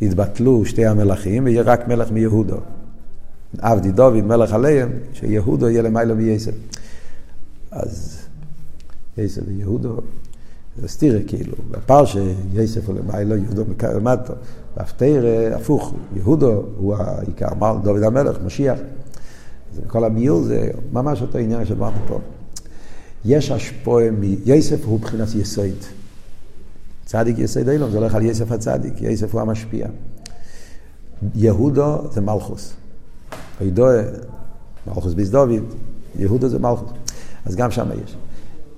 [0.00, 2.56] יתבטלו שתי המלכים ויהיה רק מלך מיהודו.
[3.58, 6.52] עבדי דוד מלך עליהם, שיהודו יהיה למיילו מייסף.
[7.70, 8.18] אז
[9.18, 9.96] יסף ויהודו,
[10.76, 14.32] זה סתירה כאילו, בפרשה יסף הוא למיילו, יהודו למטו.
[14.76, 18.78] בהפטרה הפוך, יהודו הוא העיקר, אמר דוד המלך, משיח.
[19.86, 22.18] כל הביור זה ממש אותו עניין שאמרנו פה.
[23.24, 24.06] יש השפועה,
[24.44, 25.84] יסף הוא מבחינת יסוד.
[27.04, 29.86] צדיק יסוד אילון, זה הולך על יסף הצדיק, יסף הוא המשפיע.
[31.34, 32.72] יהודו זה מלכוס.
[33.60, 34.02] עידוה,
[34.86, 35.62] מלכוס ביס דוד,
[36.18, 36.90] יהודה זה מלכוס.
[37.44, 38.16] אז גם שם יש.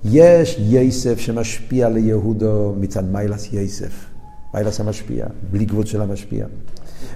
[0.05, 4.05] יש יסף שמשפיע ליהודו מצד מיילס יסף.
[4.53, 6.45] מיילס המשפיע, בלי גבול של המשפיע.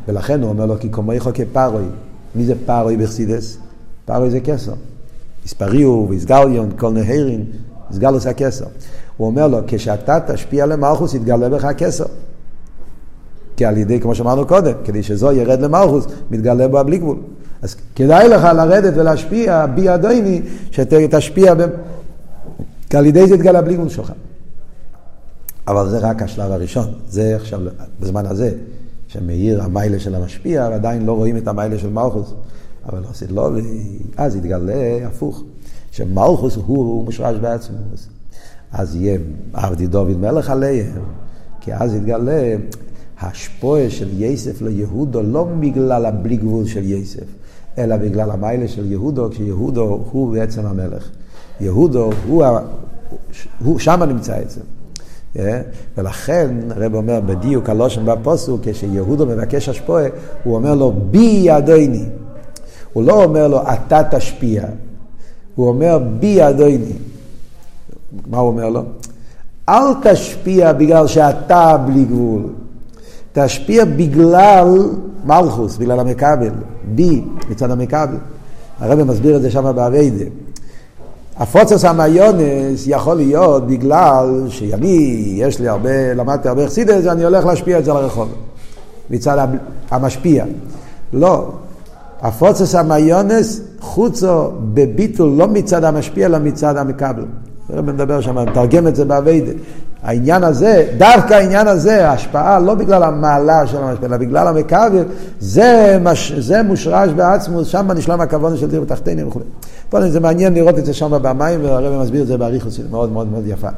[0.08, 1.86] ולכן הוא אומר לו, כי קומייכו כפרוי.
[2.36, 3.58] מי זה פרוי בחסידס?
[4.06, 4.74] פרוי זה כסר.
[5.48, 7.46] הספריו ואיסגליון, כל נהרין,
[7.90, 8.66] איסגלוס הכסר.
[9.18, 12.06] הוא אומר לו, כשאתה תשפיע למלכוס, יתגלה בך הכסר.
[13.58, 17.18] כי על ידי, כמו שאמרנו קודם, כדי שזו ירד למלכוס, מתגלה בו הבלי גבול.
[17.62, 21.66] אז כדאי לך לרדת ולהשפיע בידייני, שתשפיע, ב...
[22.90, 24.12] כי על ידי זה יתגלה בלי גבול שלך.
[25.68, 27.60] אבל זה רק השלב הראשון, זה עכשיו,
[28.00, 28.52] בזמן הזה,
[29.08, 32.34] שמאיר המיילה של המשפיע, ועדיין לא רואים את המיילה של מלכוס.
[32.88, 33.50] אבל לא עשית לא,
[34.18, 35.44] אז יתגלה הפוך,
[35.92, 37.78] שמלכוס הוא מושרש בעצמו.
[38.72, 39.20] אז יהיה
[39.54, 41.02] עבדי דוד מלך עליהם,
[41.62, 42.56] כי אז יתגלה
[43.22, 47.26] השפועה של יסף ליהודו לא בגלל הבלי גבול של יסף,
[47.78, 51.10] אלא בגלל המיילה של יהודו, כשיהודו הוא בעצם המלך.
[51.62, 52.44] יהודו הוא,
[53.64, 54.62] הוא שם נמצא את זה.
[55.40, 55.62] אה?
[55.98, 60.06] ולכן הרב אומר בדיוק הלושן בפוסוק, כשיהודו מבקש השפועה,
[60.44, 62.06] הוא אומר לו בי ידייני.
[62.98, 64.64] הוא לא אומר לו אתה תשפיע,
[65.56, 66.94] הוא אומר בי ידייני.
[68.28, 68.84] מה הוא אומר לו?
[69.70, 72.44] אל תשפיע בגלל שאתה בלי גבול.
[73.34, 74.68] תשפיע בגלל
[75.26, 76.50] מלכוס, בגלל המכבל,
[76.96, 78.18] בי, מצד המכבל.
[78.80, 80.26] הרב מסביר את זה שם באביידה.
[81.38, 87.80] הפוצץ המיונס יכול להיות בגלל שאני, יש לי הרבה, למדתי הרבה חסידס, ואני הולך להשפיע
[87.80, 88.30] את זה על הרחוב,
[89.10, 89.48] מצד
[89.92, 90.46] המשפיע.
[91.14, 91.52] לא,
[92.22, 97.26] הפוצץ המיונס חוצו בביטול לא מצד המשפיע, אלא מצד המקבל.
[97.70, 99.52] הרב מדבר שם, מתרגם את זה באביידה.
[100.04, 105.04] העניין הזה, דווקא העניין הזה, ההשפעה לא בגלל המעלה של המשפט, אלא בגלל המכבל,
[105.40, 109.40] זה, מש, זה מושרש בעצמו, שם נשלם הכבוד של דיר בתחתינים וכו'.
[109.90, 113.32] פה זה מעניין לראות את זה שם במים, והרב מסביר את זה באריכוס, מאוד מאוד
[113.32, 113.70] מאוד יפה.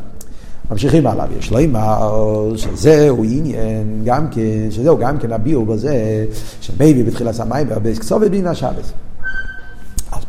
[0.71, 6.25] ממשיכים הלאה, יש לו אימר, שזהו עניין, גם כן, שזהו גם כן הביאו בזה,
[6.61, 8.93] שמייבי בתחילת המים, והרבה כסובת בין השבס.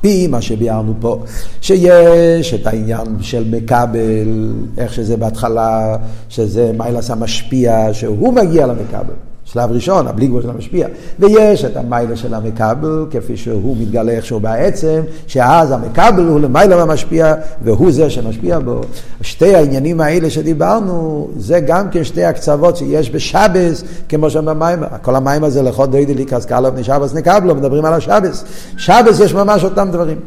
[0.00, 1.22] פי מה שביארנו פה,
[1.60, 5.96] שיש את העניין של מקבל, איך שזה בהתחלה,
[6.28, 9.14] שזה מיילס המשפיע, שהוא מגיע למקבל.
[9.52, 10.88] שלב ראשון, הבלי גבול של המשפיע.
[11.18, 17.34] ויש את המיילה של המקבל, כפי שהוא מתגלה איכשהו בעצם, שאז המקבל הוא למיילה מהמשפיע,
[17.62, 18.80] והוא זה שמשפיע בו.
[19.20, 25.16] שתי העניינים האלה שדיברנו, זה גם כן שתי הקצוות שיש בשבס, כמו שאומר מים, כל
[25.16, 28.44] המים הזה לכל דוידי ליקרס קלו בני שבס נקבלו, מדברים על השבס.
[28.76, 30.20] שבס יש ממש אותם דברים.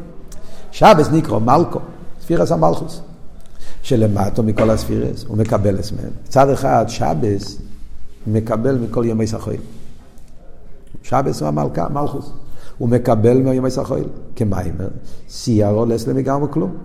[0.72, 1.80] שבס נקרא מלכו,
[2.22, 3.02] ספירס המלכוס.
[3.84, 6.12] שלמטו מכל הספירס, הוא מקבל מהם.
[6.30, 7.58] צד אחד, שבס,
[8.28, 9.62] מקבל מכל ימי סחויל.
[11.04, 12.32] שבס הוא המלכה, מלכוס.
[12.78, 14.88] הוא מקבל מימי סחויל, כמיימר,
[15.30, 16.76] סיירו לסלם לגמרי כלום.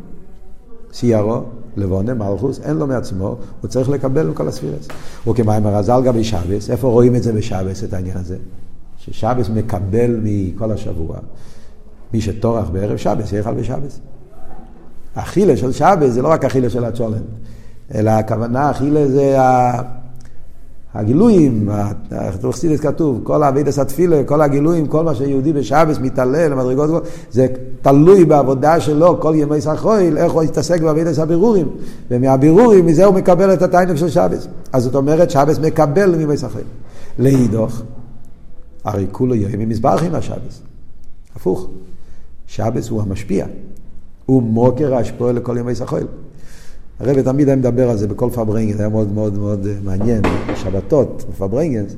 [0.93, 1.43] סיירו,
[1.77, 4.89] לבונה, מלכוס, אין לו מעצמו, הוא צריך לקבל מכל הספירס.
[5.27, 8.37] וכמיימר אז על גבי שבס, איפה רואים את זה בשבס, את העניין הזה?
[8.99, 11.17] ששבס מקבל מכל השבוע.
[12.15, 14.01] מי שטורח בערב שבס, יאכל בשבס.
[15.15, 17.23] אכילה של שבס זה לא רק אכילה של הצ'ולן,
[17.95, 19.83] אלא הכוונה, אכילה זה ה...
[20.95, 21.69] הגילויים,
[22.43, 27.47] בחסידס כתוב, כל אבידס התפילה, כל הגילויים, כל מה שיהודי בשבס מתעלה למדרגות, זה
[27.83, 31.69] תלוי בעבודה שלו כל ימי סחויל, איך הוא יתעסק באבידס הבירורים.
[32.11, 34.49] ומהבירורים, מזה הוא מקבל את התיינוק של שבס.
[34.73, 36.67] אז זאת אומרת, שבס מקבל מימי סחויל.
[37.19, 37.83] לאידך,
[38.85, 40.61] הרי כולו יהיה מתברכים מהשבת.
[41.37, 41.69] הפוך,
[42.47, 43.47] שבת הוא המשפיע.
[44.27, 46.07] הוא מקור ההשפעה לכל ימי החול.
[47.01, 51.25] הרבי תמיד היה מדבר על זה בכל פברנגנס, היה מאוד מאוד מאוד אה, מעניין, בשבתות,
[51.31, 51.97] בפברנגנס,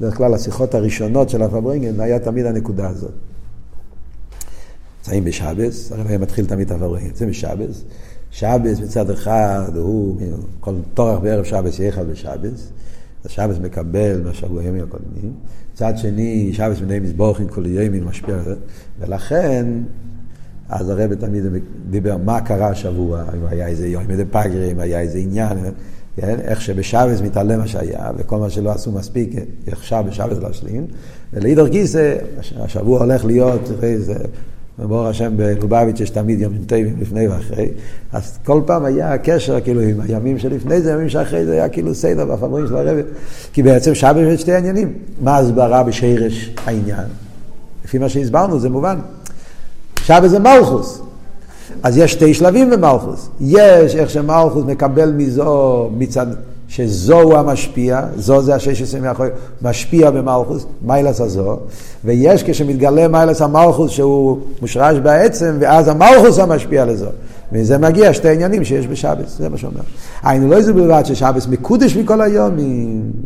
[0.00, 3.12] בדרך כלל השיחות הראשונות של הפברנגנס, היה תמיד הנקודה הזאת.
[4.98, 7.84] נמצאים בשבת, הרבי היה מתחיל תמיד את הפברנגנס, זה בשבת,
[8.30, 10.16] שבת מצד אחד הוא,
[10.60, 12.04] כל טורח בערב שבס יחד
[13.24, 15.32] אז שבס מקבל מהשבועים הקודמים,
[15.72, 18.54] מצד שני שבס בני מזבוכים כל ימים משפיע על זה,
[19.00, 19.66] ולכן
[20.72, 21.44] אז הרב תמיד
[21.90, 25.58] דיבר מה קרה השבוע, אם היה איזה יום איזה פגרי, אם היה איזה עניין,
[26.16, 26.36] כן?
[26.40, 29.30] איך שבשבס מתעלם מה שהיה, וכל מה שלא עשו מספיק,
[29.66, 30.86] עכשיו בשבס להשלים.
[31.32, 32.16] ולאידר גיסא,
[32.56, 34.14] השבוע הולך להיות, זה,
[34.78, 37.68] ברוך השם בלובביץ' יש תמיד ימים טובים לפני ואחרי,
[38.12, 41.94] אז כל פעם היה הקשר כאילו עם הימים שלפני זה, הימים שאחרי זה היה כאילו
[41.94, 42.96] סדר בפמורים של הרב,
[43.52, 47.06] כי בעצם שבס יש שתי עניינים, מה הסברה בשרש העניין?
[47.84, 48.98] לפי מה שהסברנו זה מובן.
[50.02, 51.02] שבת זה מלכוס.
[51.82, 53.28] אז יש שתי שלבים במלכוס.
[53.40, 56.26] יש איך שמלכוס מקבל מזו מצד
[56.68, 59.28] שזוהו המשפיע, זו זה השש עשרה מאחורי,
[59.62, 61.58] משפיע במלכוס, מיילס הזו,
[62.04, 67.06] ויש כשמתגלה מיילס המלכוס שהוא מושרש בעצם, ואז המלכוס המשפיע לזו.
[67.52, 69.80] וזה מגיע שתי עניינים שיש בשבס, זה מה שאומר.
[70.22, 72.56] היינו לא איזה בלבד ששבס מקודש מכל היום,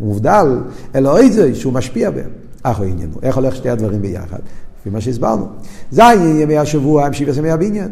[0.00, 0.58] מובדל,
[0.94, 2.30] אלא איזה שהוא משפיע בהם.
[2.62, 4.38] אחו עניינו, איך הולך שתי הדברים ביחד?
[4.86, 5.46] לפי מה שהסברנו.
[5.90, 6.02] זה
[6.40, 7.88] ימי השבוע, הם שבעה ימי הבניין.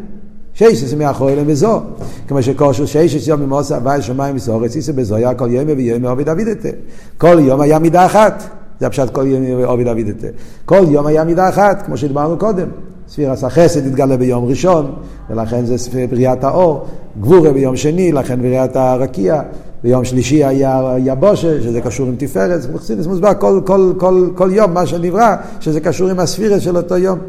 [0.53, 1.81] שש עשרה מהחוילם וזו.
[2.27, 6.69] כמו שכושו שש יום ממוסע הווי שמיים וסורץ, איסה בזויה כל יום ויום עובד אבידתה.
[7.17, 8.43] כל יום היה מידה אחת.
[8.79, 10.27] זה הפשט כל יום עובד אבידתה.
[10.65, 12.67] כל יום היה מידה אחת, כמו שדיברנו קודם.
[13.07, 14.91] ספירס החסד התגלה ביום ראשון,
[15.29, 16.85] ולכן זה ספיר בריאת האור.
[17.21, 19.41] גבורה ביום שני, לכן בריאת הרקיע.
[19.85, 22.61] ביום שלישי היה יבושה, שזה קשור עם תפארת.
[22.61, 26.97] זה מוסבר כל, כל, כל, כל יום, מה שנברא, שזה קשור עם הספירס של אותו
[26.97, 27.19] יום.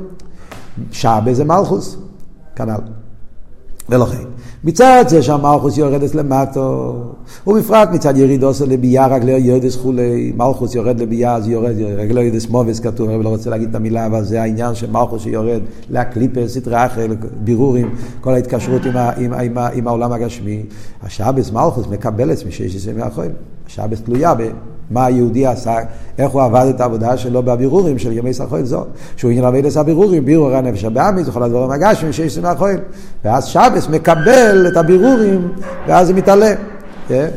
[0.93, 1.97] שעה זה מלכוס,
[2.57, 2.81] כנ"ל.
[3.89, 4.23] ולכן,
[4.67, 6.95] מצד זה שהמלכוס יורדת למטו,
[7.47, 12.81] ובפרט מצד ירידוסו לביאה רק ליודס כולי, מלכוס יורד לביאה אז יורד, רק ליודס מובס
[12.81, 15.61] כתוב, אני לא רוצה להגיד את המילה, אבל זה העניין של מלכוס שיורד
[15.91, 17.07] להקליפר, סטרי אחר,
[17.45, 20.63] בירורים, כל ההתקשרות עם, עם, עם, עם העולם הגשמי.
[21.03, 23.33] השבס מלכוס מקבלת משש עשרה מהחיים,
[23.67, 24.43] השבס תלויה ב...
[24.91, 25.77] מה היהודי עשה,
[26.19, 28.85] איך הוא עבד את העבודה שלו בבירורים של ימי סחויל זו.
[29.17, 32.79] שהוא עניין עבד את הבירורים, בירור הנפש הבאמיס וכל הדברים הגשמים שיש סביב החויל.
[33.25, 35.49] ואז שבס מקבל את הבירורים,
[35.87, 36.55] ואז זה מתעלה.
[37.09, 37.29] כן?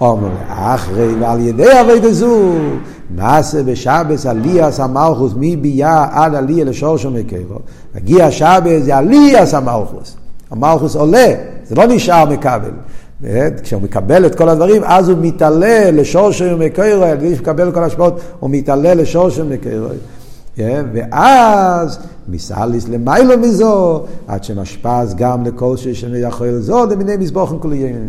[0.00, 2.52] אומר, אחרי ועל ידי עבד זו,
[3.16, 7.58] נעשה בשבס עליאס המלכוס מביאה עד עליה לשורשו מקרו.
[7.94, 10.16] מגיע שבס זה עליאס המלכוס.
[10.50, 11.34] המלכוס עולה,
[11.64, 12.70] זה לא נשאר מקבל.
[13.62, 18.20] כשהוא מקבל את כל הדברים, אז הוא מתעלה לשורשם מקוירו, על ידי שמקבל כל ההשפעות,
[18.40, 19.88] הוא מתעלה לשורשם מקוירו.
[20.92, 21.98] ואז
[22.28, 28.08] מסליס למיילו מזו, עד שמשפז גם לכל ששם יכול זו, למיני מזבוחים כליים.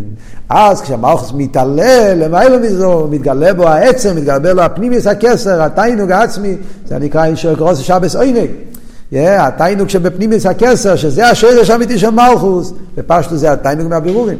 [0.49, 6.55] אז כשהמלכוס מתעלה למיילו מזו, מתגלה בו העצם, מתגלה בו הפנימיוס הכסר, התיינוג העצמי,
[6.87, 8.49] זה נקרא אישור קרוס שבס עוינג.
[9.13, 14.37] התיינוג שבפנימיוס הכסר, שזה השרש האמיתי של מלכוס, ופשטו זה התיינוג מהבירורים.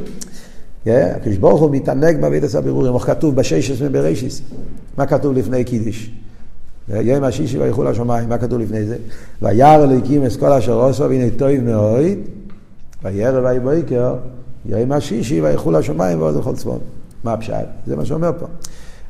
[0.87, 4.41] הקדוש ברוך הוא מתענג בעבידת הבירורים, איך כתוב בשש עשרה בראשיס.
[4.97, 6.11] מה כתוב לפני קידיש?
[6.89, 8.97] יום השישי וילכו לשמיים, מה כתוב לפני זה?
[9.41, 12.01] וירא אלוהיקים את כל אשר עושו והנה טוב מאוד,
[13.03, 14.15] וירא ויהי בויקר,
[14.65, 16.79] יום השישי וילכו לשמיים ועוד לכל צפון.
[17.23, 17.65] מה הפשט?
[17.87, 18.45] זה מה שאומר פה.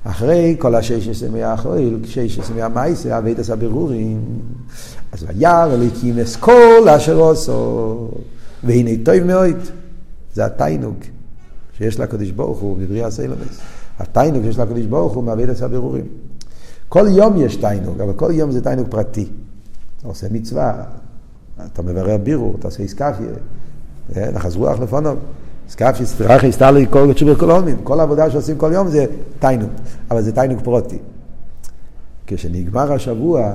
[0.04, 4.22] אחרי כל השש עשרה מהאחריל, שש עשרה מהמייסה, עבידת הבירורים,
[5.12, 8.10] אז וירא אלוהיקים את כל אשר עושו,
[8.64, 9.58] והנה טוב מאוד.
[10.34, 10.96] זה התיינוג.
[11.78, 13.60] שיש לקדוש ברוך הוא בבריאה סיילמס.
[14.00, 16.06] התיינוג שיש לקדוש ברוך הוא מעביד את הבירורים.
[16.90, 19.28] כל יום יש תיינוג, אבל כל יום זה תיינוג פרטי.
[20.00, 20.84] אתה עושה מצווה,
[21.66, 23.28] אתה מברר בירור, אתה עושה איסקפיה,
[24.16, 25.16] נחז רוח לפונו.
[25.68, 27.78] איסקפיה, סטרחי, סטרלי, כל תשובר כל עולמין.
[27.84, 29.06] כל עבודה שעושים כל יום זה
[29.40, 29.70] תיינוג,
[30.12, 30.98] אבל זה תיינוג פרוטי.
[32.28, 33.52] כשנגמר השבוע,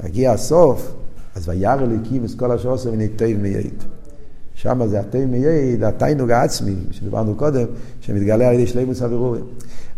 [0.00, 0.92] הגיע הסוף,
[1.34, 3.84] אז וירא אליקים את כל אשר עושה ונתיב מייעד.
[4.62, 7.64] שם זה התה מייד, התיינוג העצמי, שדיברנו קודם,
[8.00, 9.44] שמתגלה על ידי שלימוס הבירורים.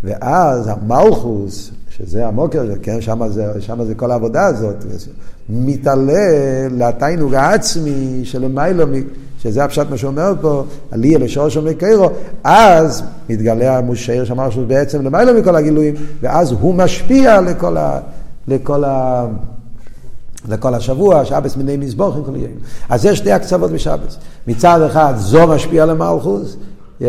[0.05, 4.77] ואז המלכוס, שזה המוקר, כן, שם זה, שם זה כל העבודה הזאת,
[5.49, 8.85] מתעלה לתיינוג העצמי שלמיילו,
[9.39, 12.11] שזה הפשט מה שאומר פה, עליה לשורשו מקרו,
[12.45, 18.01] אז מתגלה המושר שאמר שהוא בעצם למיילו מכל הגילויים, ואז הוא משפיע לכל ה...
[18.49, 19.27] לכל ה
[20.49, 22.53] לכל השבוע, שבס מיני מזבוכים כל יום.
[22.89, 24.19] אז יש שתי הקצוות בשבס.
[24.47, 26.57] מצד אחד זו משפיע למלכוס,
[27.01, 27.05] yeah,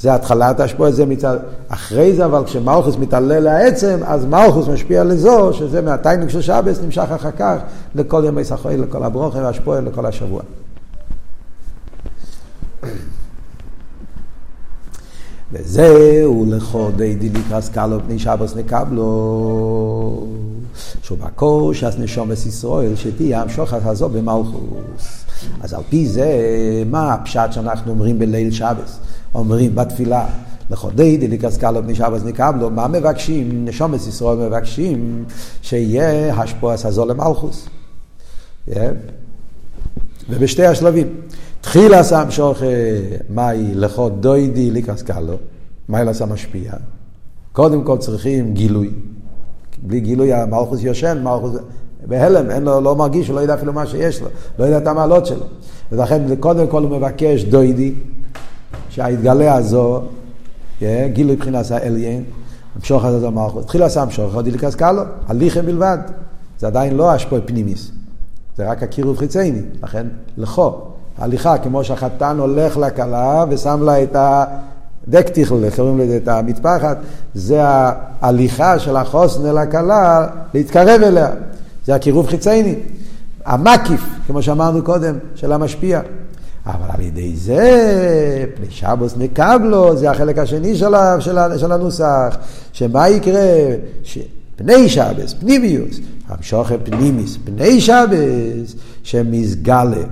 [0.00, 1.38] זה התחלת השפוע, זה מצד...
[1.68, 7.06] אחרי זה, אבל כשמלכוס מתעלה לעצם, אז מלכוס משפיע לזו, שזה מהתיינוג של שבס, נמשך
[7.14, 7.56] אחר כך
[7.94, 10.42] לכל ימי החול, לכל הברכות והשפעה, לכל השבוע.
[15.52, 20.26] וזהו לכה דודי לקראת כלה פני שבת נקבלה.
[21.10, 25.24] בקשת נשמות ישראל שתהיה ההמשכה הזו במלכות.
[25.60, 26.32] אז על פי זה,
[26.86, 28.98] מה הפשט שאנחנו אומרים בליל שבת?
[29.34, 30.26] אומרים בתפילה,
[30.70, 33.64] לכה דודי לקראת כלה פני שבת נקבלה, מה מבקשים?
[33.64, 35.24] נשמות ישראל מבקשים
[35.62, 37.68] שיהיה השפועס הזו למלכוס.
[40.30, 41.06] ובשתי השלבים.
[41.60, 42.66] תחילה שם שוכה,
[43.28, 45.34] מהי לכות דוידי ליקרס קלו,
[45.88, 46.72] מהי לעשה משפיע.
[47.52, 48.90] קודם כל צריכים גילוי.
[49.82, 51.52] בלי גילוי המלכוס יושן, מלכוס
[52.06, 54.86] בהלם, אין לו, לא מרגיש, הוא לא יודע אפילו מה שיש לו, לא יודע את
[54.86, 55.44] המעלות שלו.
[55.92, 57.94] ולכן קודם כל הוא מבקש דוידי,
[58.90, 60.02] שההתגלה הזו,
[61.12, 62.24] גילוי מבחינת העליון,
[62.76, 63.64] ההמשכה הזה זה מלכות.
[63.64, 65.98] התחיל לעשות המשכה, דודי לקראת כלה, הליכה בלבד.
[66.58, 67.90] זה עדיין לא השפעה פנימיות,
[68.56, 70.06] זה רק הקירוב חיצוני, לכן
[70.36, 70.89] לכה.
[71.20, 74.16] הליכה, כמו שהחתן הולך לכלה ושם לה את
[75.08, 76.96] דעקטיכל, קוראים לזה את המטפחת,
[77.34, 81.30] זה ההליכה של החתן אל הכלה להתקרב אליה.
[81.86, 82.74] זה הקירוב חיצוני.
[83.46, 86.00] המקיף, כמו שאמרנו קודם, של המשפיע.
[86.66, 92.36] אבל על ידי זה, פני שבוס נקבלו, זה החלק השני של, של, של הנוסח,
[92.72, 93.40] שמה יקרה?
[94.56, 95.96] פני שבס, פנימיוס,
[96.28, 100.02] המשוכר פנימיס, פני שבס, שמסגלה.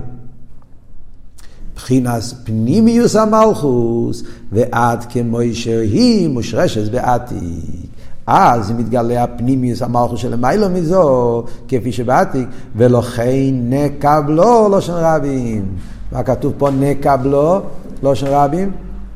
[1.79, 7.89] מבחינת פנימיוס המלכוס, ועד כמו שהיא מושרשת בעתיק.
[8.27, 15.65] אז מתגלה הפנימיוס המלכוס של מיילו מזו, כפי שבעתיק, ולכן נקבלו לשון רבים.
[16.11, 17.61] מה כתוב פה נקבלו
[18.03, 18.71] לשון רבים?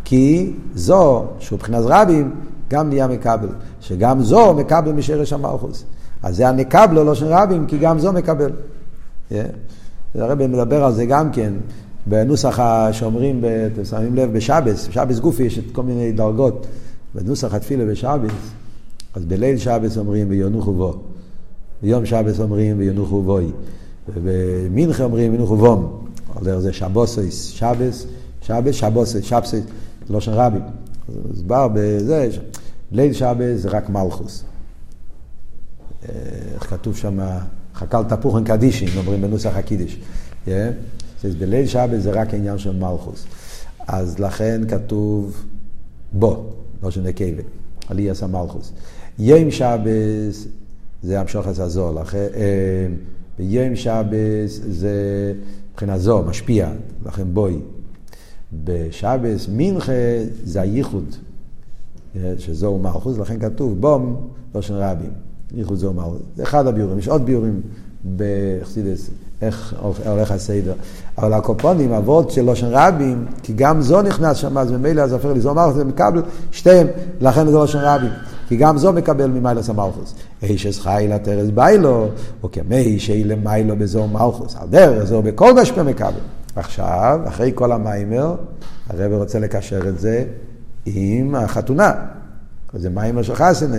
[0.06, 2.32] כי זו, שהוא מבחינת רבים,
[2.70, 3.50] גם נהיה מקבל.
[3.82, 5.84] שגם זו מקבל משרש המלכוס.
[6.24, 8.52] אז זה הנקבלו לשון רבים, כי גם זו מקבל.
[9.32, 9.36] Yeah.
[10.16, 11.54] הרב מדבר על זה גם כן.
[12.08, 12.60] בנוסח
[12.92, 13.44] שאומרים,
[13.74, 16.68] אתם שמים לב, בשבס, בשבס גופי יש את כל מיני דרגות.
[17.16, 18.32] בנוסח התפילה בשבס,
[19.14, 20.98] אז בליל שבס אומרים וינוחו בו.
[21.82, 23.52] ביום שבס אומרים וינוחו בוי.
[24.14, 26.06] ובמנחה אומרים וינוחו בום.
[26.36, 28.06] על דרך זה שבוסויס, שבס,
[28.42, 29.64] שבס, שבוסויס, שבסויס,
[30.10, 30.60] לא של רבי.
[31.32, 32.30] אז בא בזה,
[32.92, 34.44] ליל שבס זה רק מלכוס.
[36.54, 37.20] איך כתוב שם,
[37.76, 40.00] חקל תפוחן קדישין, אומרים בנוסח הקידיש.
[41.26, 43.26] בליל שבת זה רק עניין של מלכוס.
[43.88, 45.44] אז לכן כתוב
[46.14, 46.46] בו,
[46.84, 47.44] לא של נקבה,
[47.90, 48.72] עליאס המלכוס.
[49.20, 50.48] ים שבס
[51.04, 52.88] זה המשוחס הזו, לכן, אה,
[53.40, 55.34] ביום שבס זה
[55.72, 56.72] מבחינה זו, משפיע,
[57.06, 57.56] לכן בואי.
[58.64, 59.92] בשבס מנחה
[60.44, 61.16] זה הייחוד,
[62.16, 65.12] אה, שזו מלכוס, לכן כתוב בום, לא של רבים.
[65.56, 66.22] ייחוד זו מלכוס.
[66.36, 67.62] זה אחד הביורים, יש עוד ביורים
[68.18, 69.10] בחסידס,
[69.42, 69.76] איך
[70.06, 70.74] הולך הסדר.
[71.18, 75.30] אבל הקופונים, אבות של לושן רבים, כי גם זו נכנס שם, אז ממילא זה הופך
[75.36, 76.22] לזו מלכוס, מקבל
[76.52, 76.88] שתיהם,
[77.22, 78.12] לכן זה לושן רבים.
[78.48, 80.16] כי גם זו מקבל ממיילס המלכוס.
[80.44, 82.08] אישס חי לתרס ביילו,
[82.44, 84.56] או כמי שאי למיילו בזו מלכוס.
[84.56, 86.12] על דרך זו בכל משפע מקבל.
[86.56, 88.36] עכשיו, אחרי כל המיימר,
[88.90, 90.24] הרב רוצה לקשר את זה
[90.86, 91.94] עם החתונה.
[92.74, 93.78] זה מיימר של חסנה.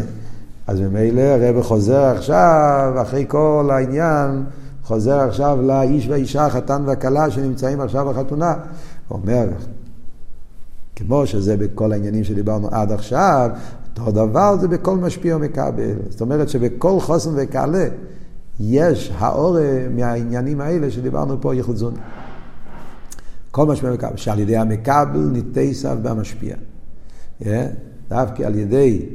[0.66, 4.44] אז ממילא הרב חוזר עכשיו, אחרי כל העניין,
[4.85, 8.55] חוזר עכשיו לאיש והאישה, החתן והכלה שנמצאים עכשיו בחתונה.
[9.09, 9.49] הוא אומר,
[10.97, 13.51] כמו שזה בכל העניינים שדיברנו עד עכשיו,
[13.99, 15.95] אותו דבר זה בכל משפיע ומקבל.
[16.09, 17.87] זאת אומרת שבכל חוסן וכלה
[18.61, 19.57] יש האור
[19.91, 21.95] מהעניינים האלה שדיברנו פה ייחוד זון.
[23.51, 26.55] כל משפיע ומקבל, שעל ידי המקבל ניתסף במשפיע.
[27.41, 27.47] Yeah,
[28.09, 29.07] דווקא על ידי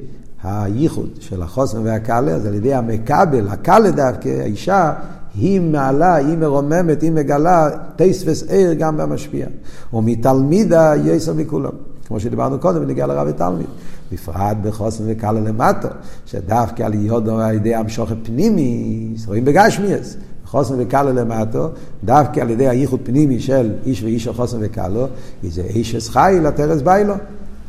[0.43, 4.93] הייחוד של החוסן והקלה, אז על ידי המקבל, הקלה דווקא, האישה,
[5.41, 9.47] היא מעלה, היא מרוממת, היא מגלה טייס עיר גם במשפיע.
[9.93, 11.71] ומתלמידה יסר מכולם.
[12.07, 13.67] כמו שדיברנו קודם, ונגיע לרב ותלמיד.
[14.11, 15.87] בפרט בחוסן וקלה למטו,
[16.25, 20.17] שדווקא על יודו על ידי המשוכת פנימי, רואים בגשמיאס.
[20.45, 21.69] חוסן וקלה למטו,
[22.03, 25.07] דווקא על ידי הייחוד פנימי של איש ואיש של חוסן וקלו,
[25.43, 27.13] זה איש חי לטרס ביילו.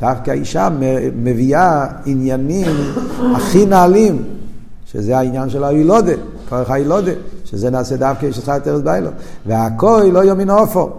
[0.01, 0.69] דווקא האישה
[1.15, 2.71] מביאה עניינים
[3.35, 4.23] הכי נעלים,
[4.85, 6.13] שזה העניין של הילודה,
[6.49, 7.11] כוח הילודה,
[7.51, 9.09] שזה נעשה דווקא איש חי לטרס ביילו.
[9.45, 10.89] והכל לא יומין אופו.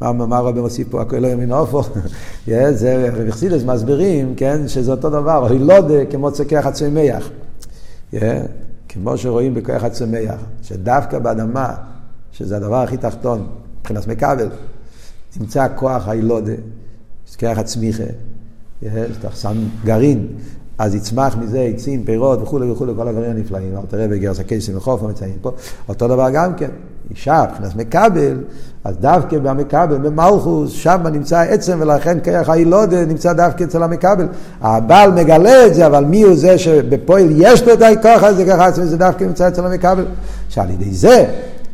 [0.00, 1.82] מה הרבי מוסיף פה, הכל לא ימין עופו?
[2.70, 7.30] זה רבי חסידס מסבירים, כן, שזה אותו דבר, הילודה כמו צקח הצמח.
[8.88, 11.74] כמו שרואים בכוח הצמח, שדווקא באדמה,
[12.32, 13.46] שזה הדבר הכי תחתון,
[13.80, 14.48] מבחינת מקבל,
[15.40, 16.52] נמצא כוח הילודה,
[17.40, 18.04] כוח הצמיחה,
[18.82, 20.26] שאתה שם גרעין,
[20.78, 23.76] אז יצמח מזה עצים, פירות וכולי וכולי, כל הדברים הנפלאים.
[23.76, 25.50] אל תראה בגרס הקייסים וחופה מציינים פה.
[25.88, 26.68] אותו דבר גם כן,
[27.10, 28.36] אישה, מבחינת מקבל,
[28.84, 34.26] אז דווקא במקבל, במלכוס, שם נמצא העצם, ולכן כרך הילודה נמצא דווקא אצל המקבל.
[34.60, 38.66] הבעל מגלה את זה, אבל מי הוא זה שבפועל יש לו את הכוח הזה, ככה
[38.66, 40.04] עצמי, זה דווקא נמצא אצל המקבל.
[40.48, 41.26] שעל ידי זה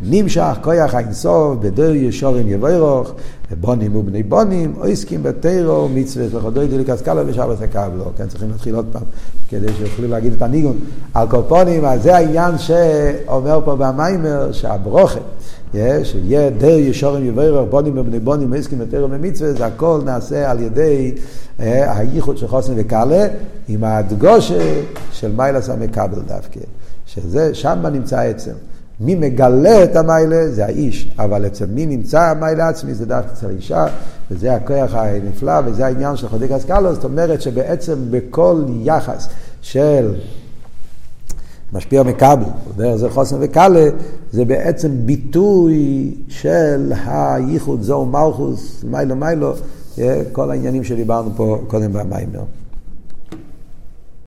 [0.02, 3.12] נמשך כוח האינסוף בדר ישורים יבוירוך,
[3.50, 8.04] ובונים ובני בונים, או עסקים בתירו, מצוות וחודוי דליקס קלה ושבת הקבלו.
[8.16, 9.02] כן, צריכים להתחיל עוד פעם,
[9.48, 10.78] כדי שיוכלו להגיד את הניגון.
[11.14, 15.20] על קופונים, אז זה העניין שאומר פה במיימר, שהברוכה,
[15.72, 21.14] שיהיה דר ישורים יבוירוך, בונים ובני בונים, עסקים בתירו ומצוות, זה הכל נעשה על ידי
[21.58, 23.26] הייחוד של חוסן וקלה,
[23.68, 24.80] עם ההדגושה
[25.12, 26.60] של מיילס המקבל דווקא.
[27.06, 28.52] שזה, שם נמצא העצם.
[29.00, 30.48] מי מגלה את המיילה?
[30.48, 32.94] זה האיש, אבל אצל מי נמצא המיילה עצמי?
[32.94, 33.86] זה דווקא אצל האישה,
[34.30, 39.28] וזה הכוח הנפלא, וזה העניין של חודיק אסקלו, זאת אומרת שבעצם בכל יחס
[39.62, 40.14] של
[41.72, 42.44] משפיע מקבל,
[42.76, 43.88] דרך זה חוסן וקאלה,
[44.32, 49.52] זה בעצם ביטוי של הייחוד זו מלכוס, מיילו מיילו,
[50.32, 52.42] כל העניינים שדיברנו פה קודם במיימר.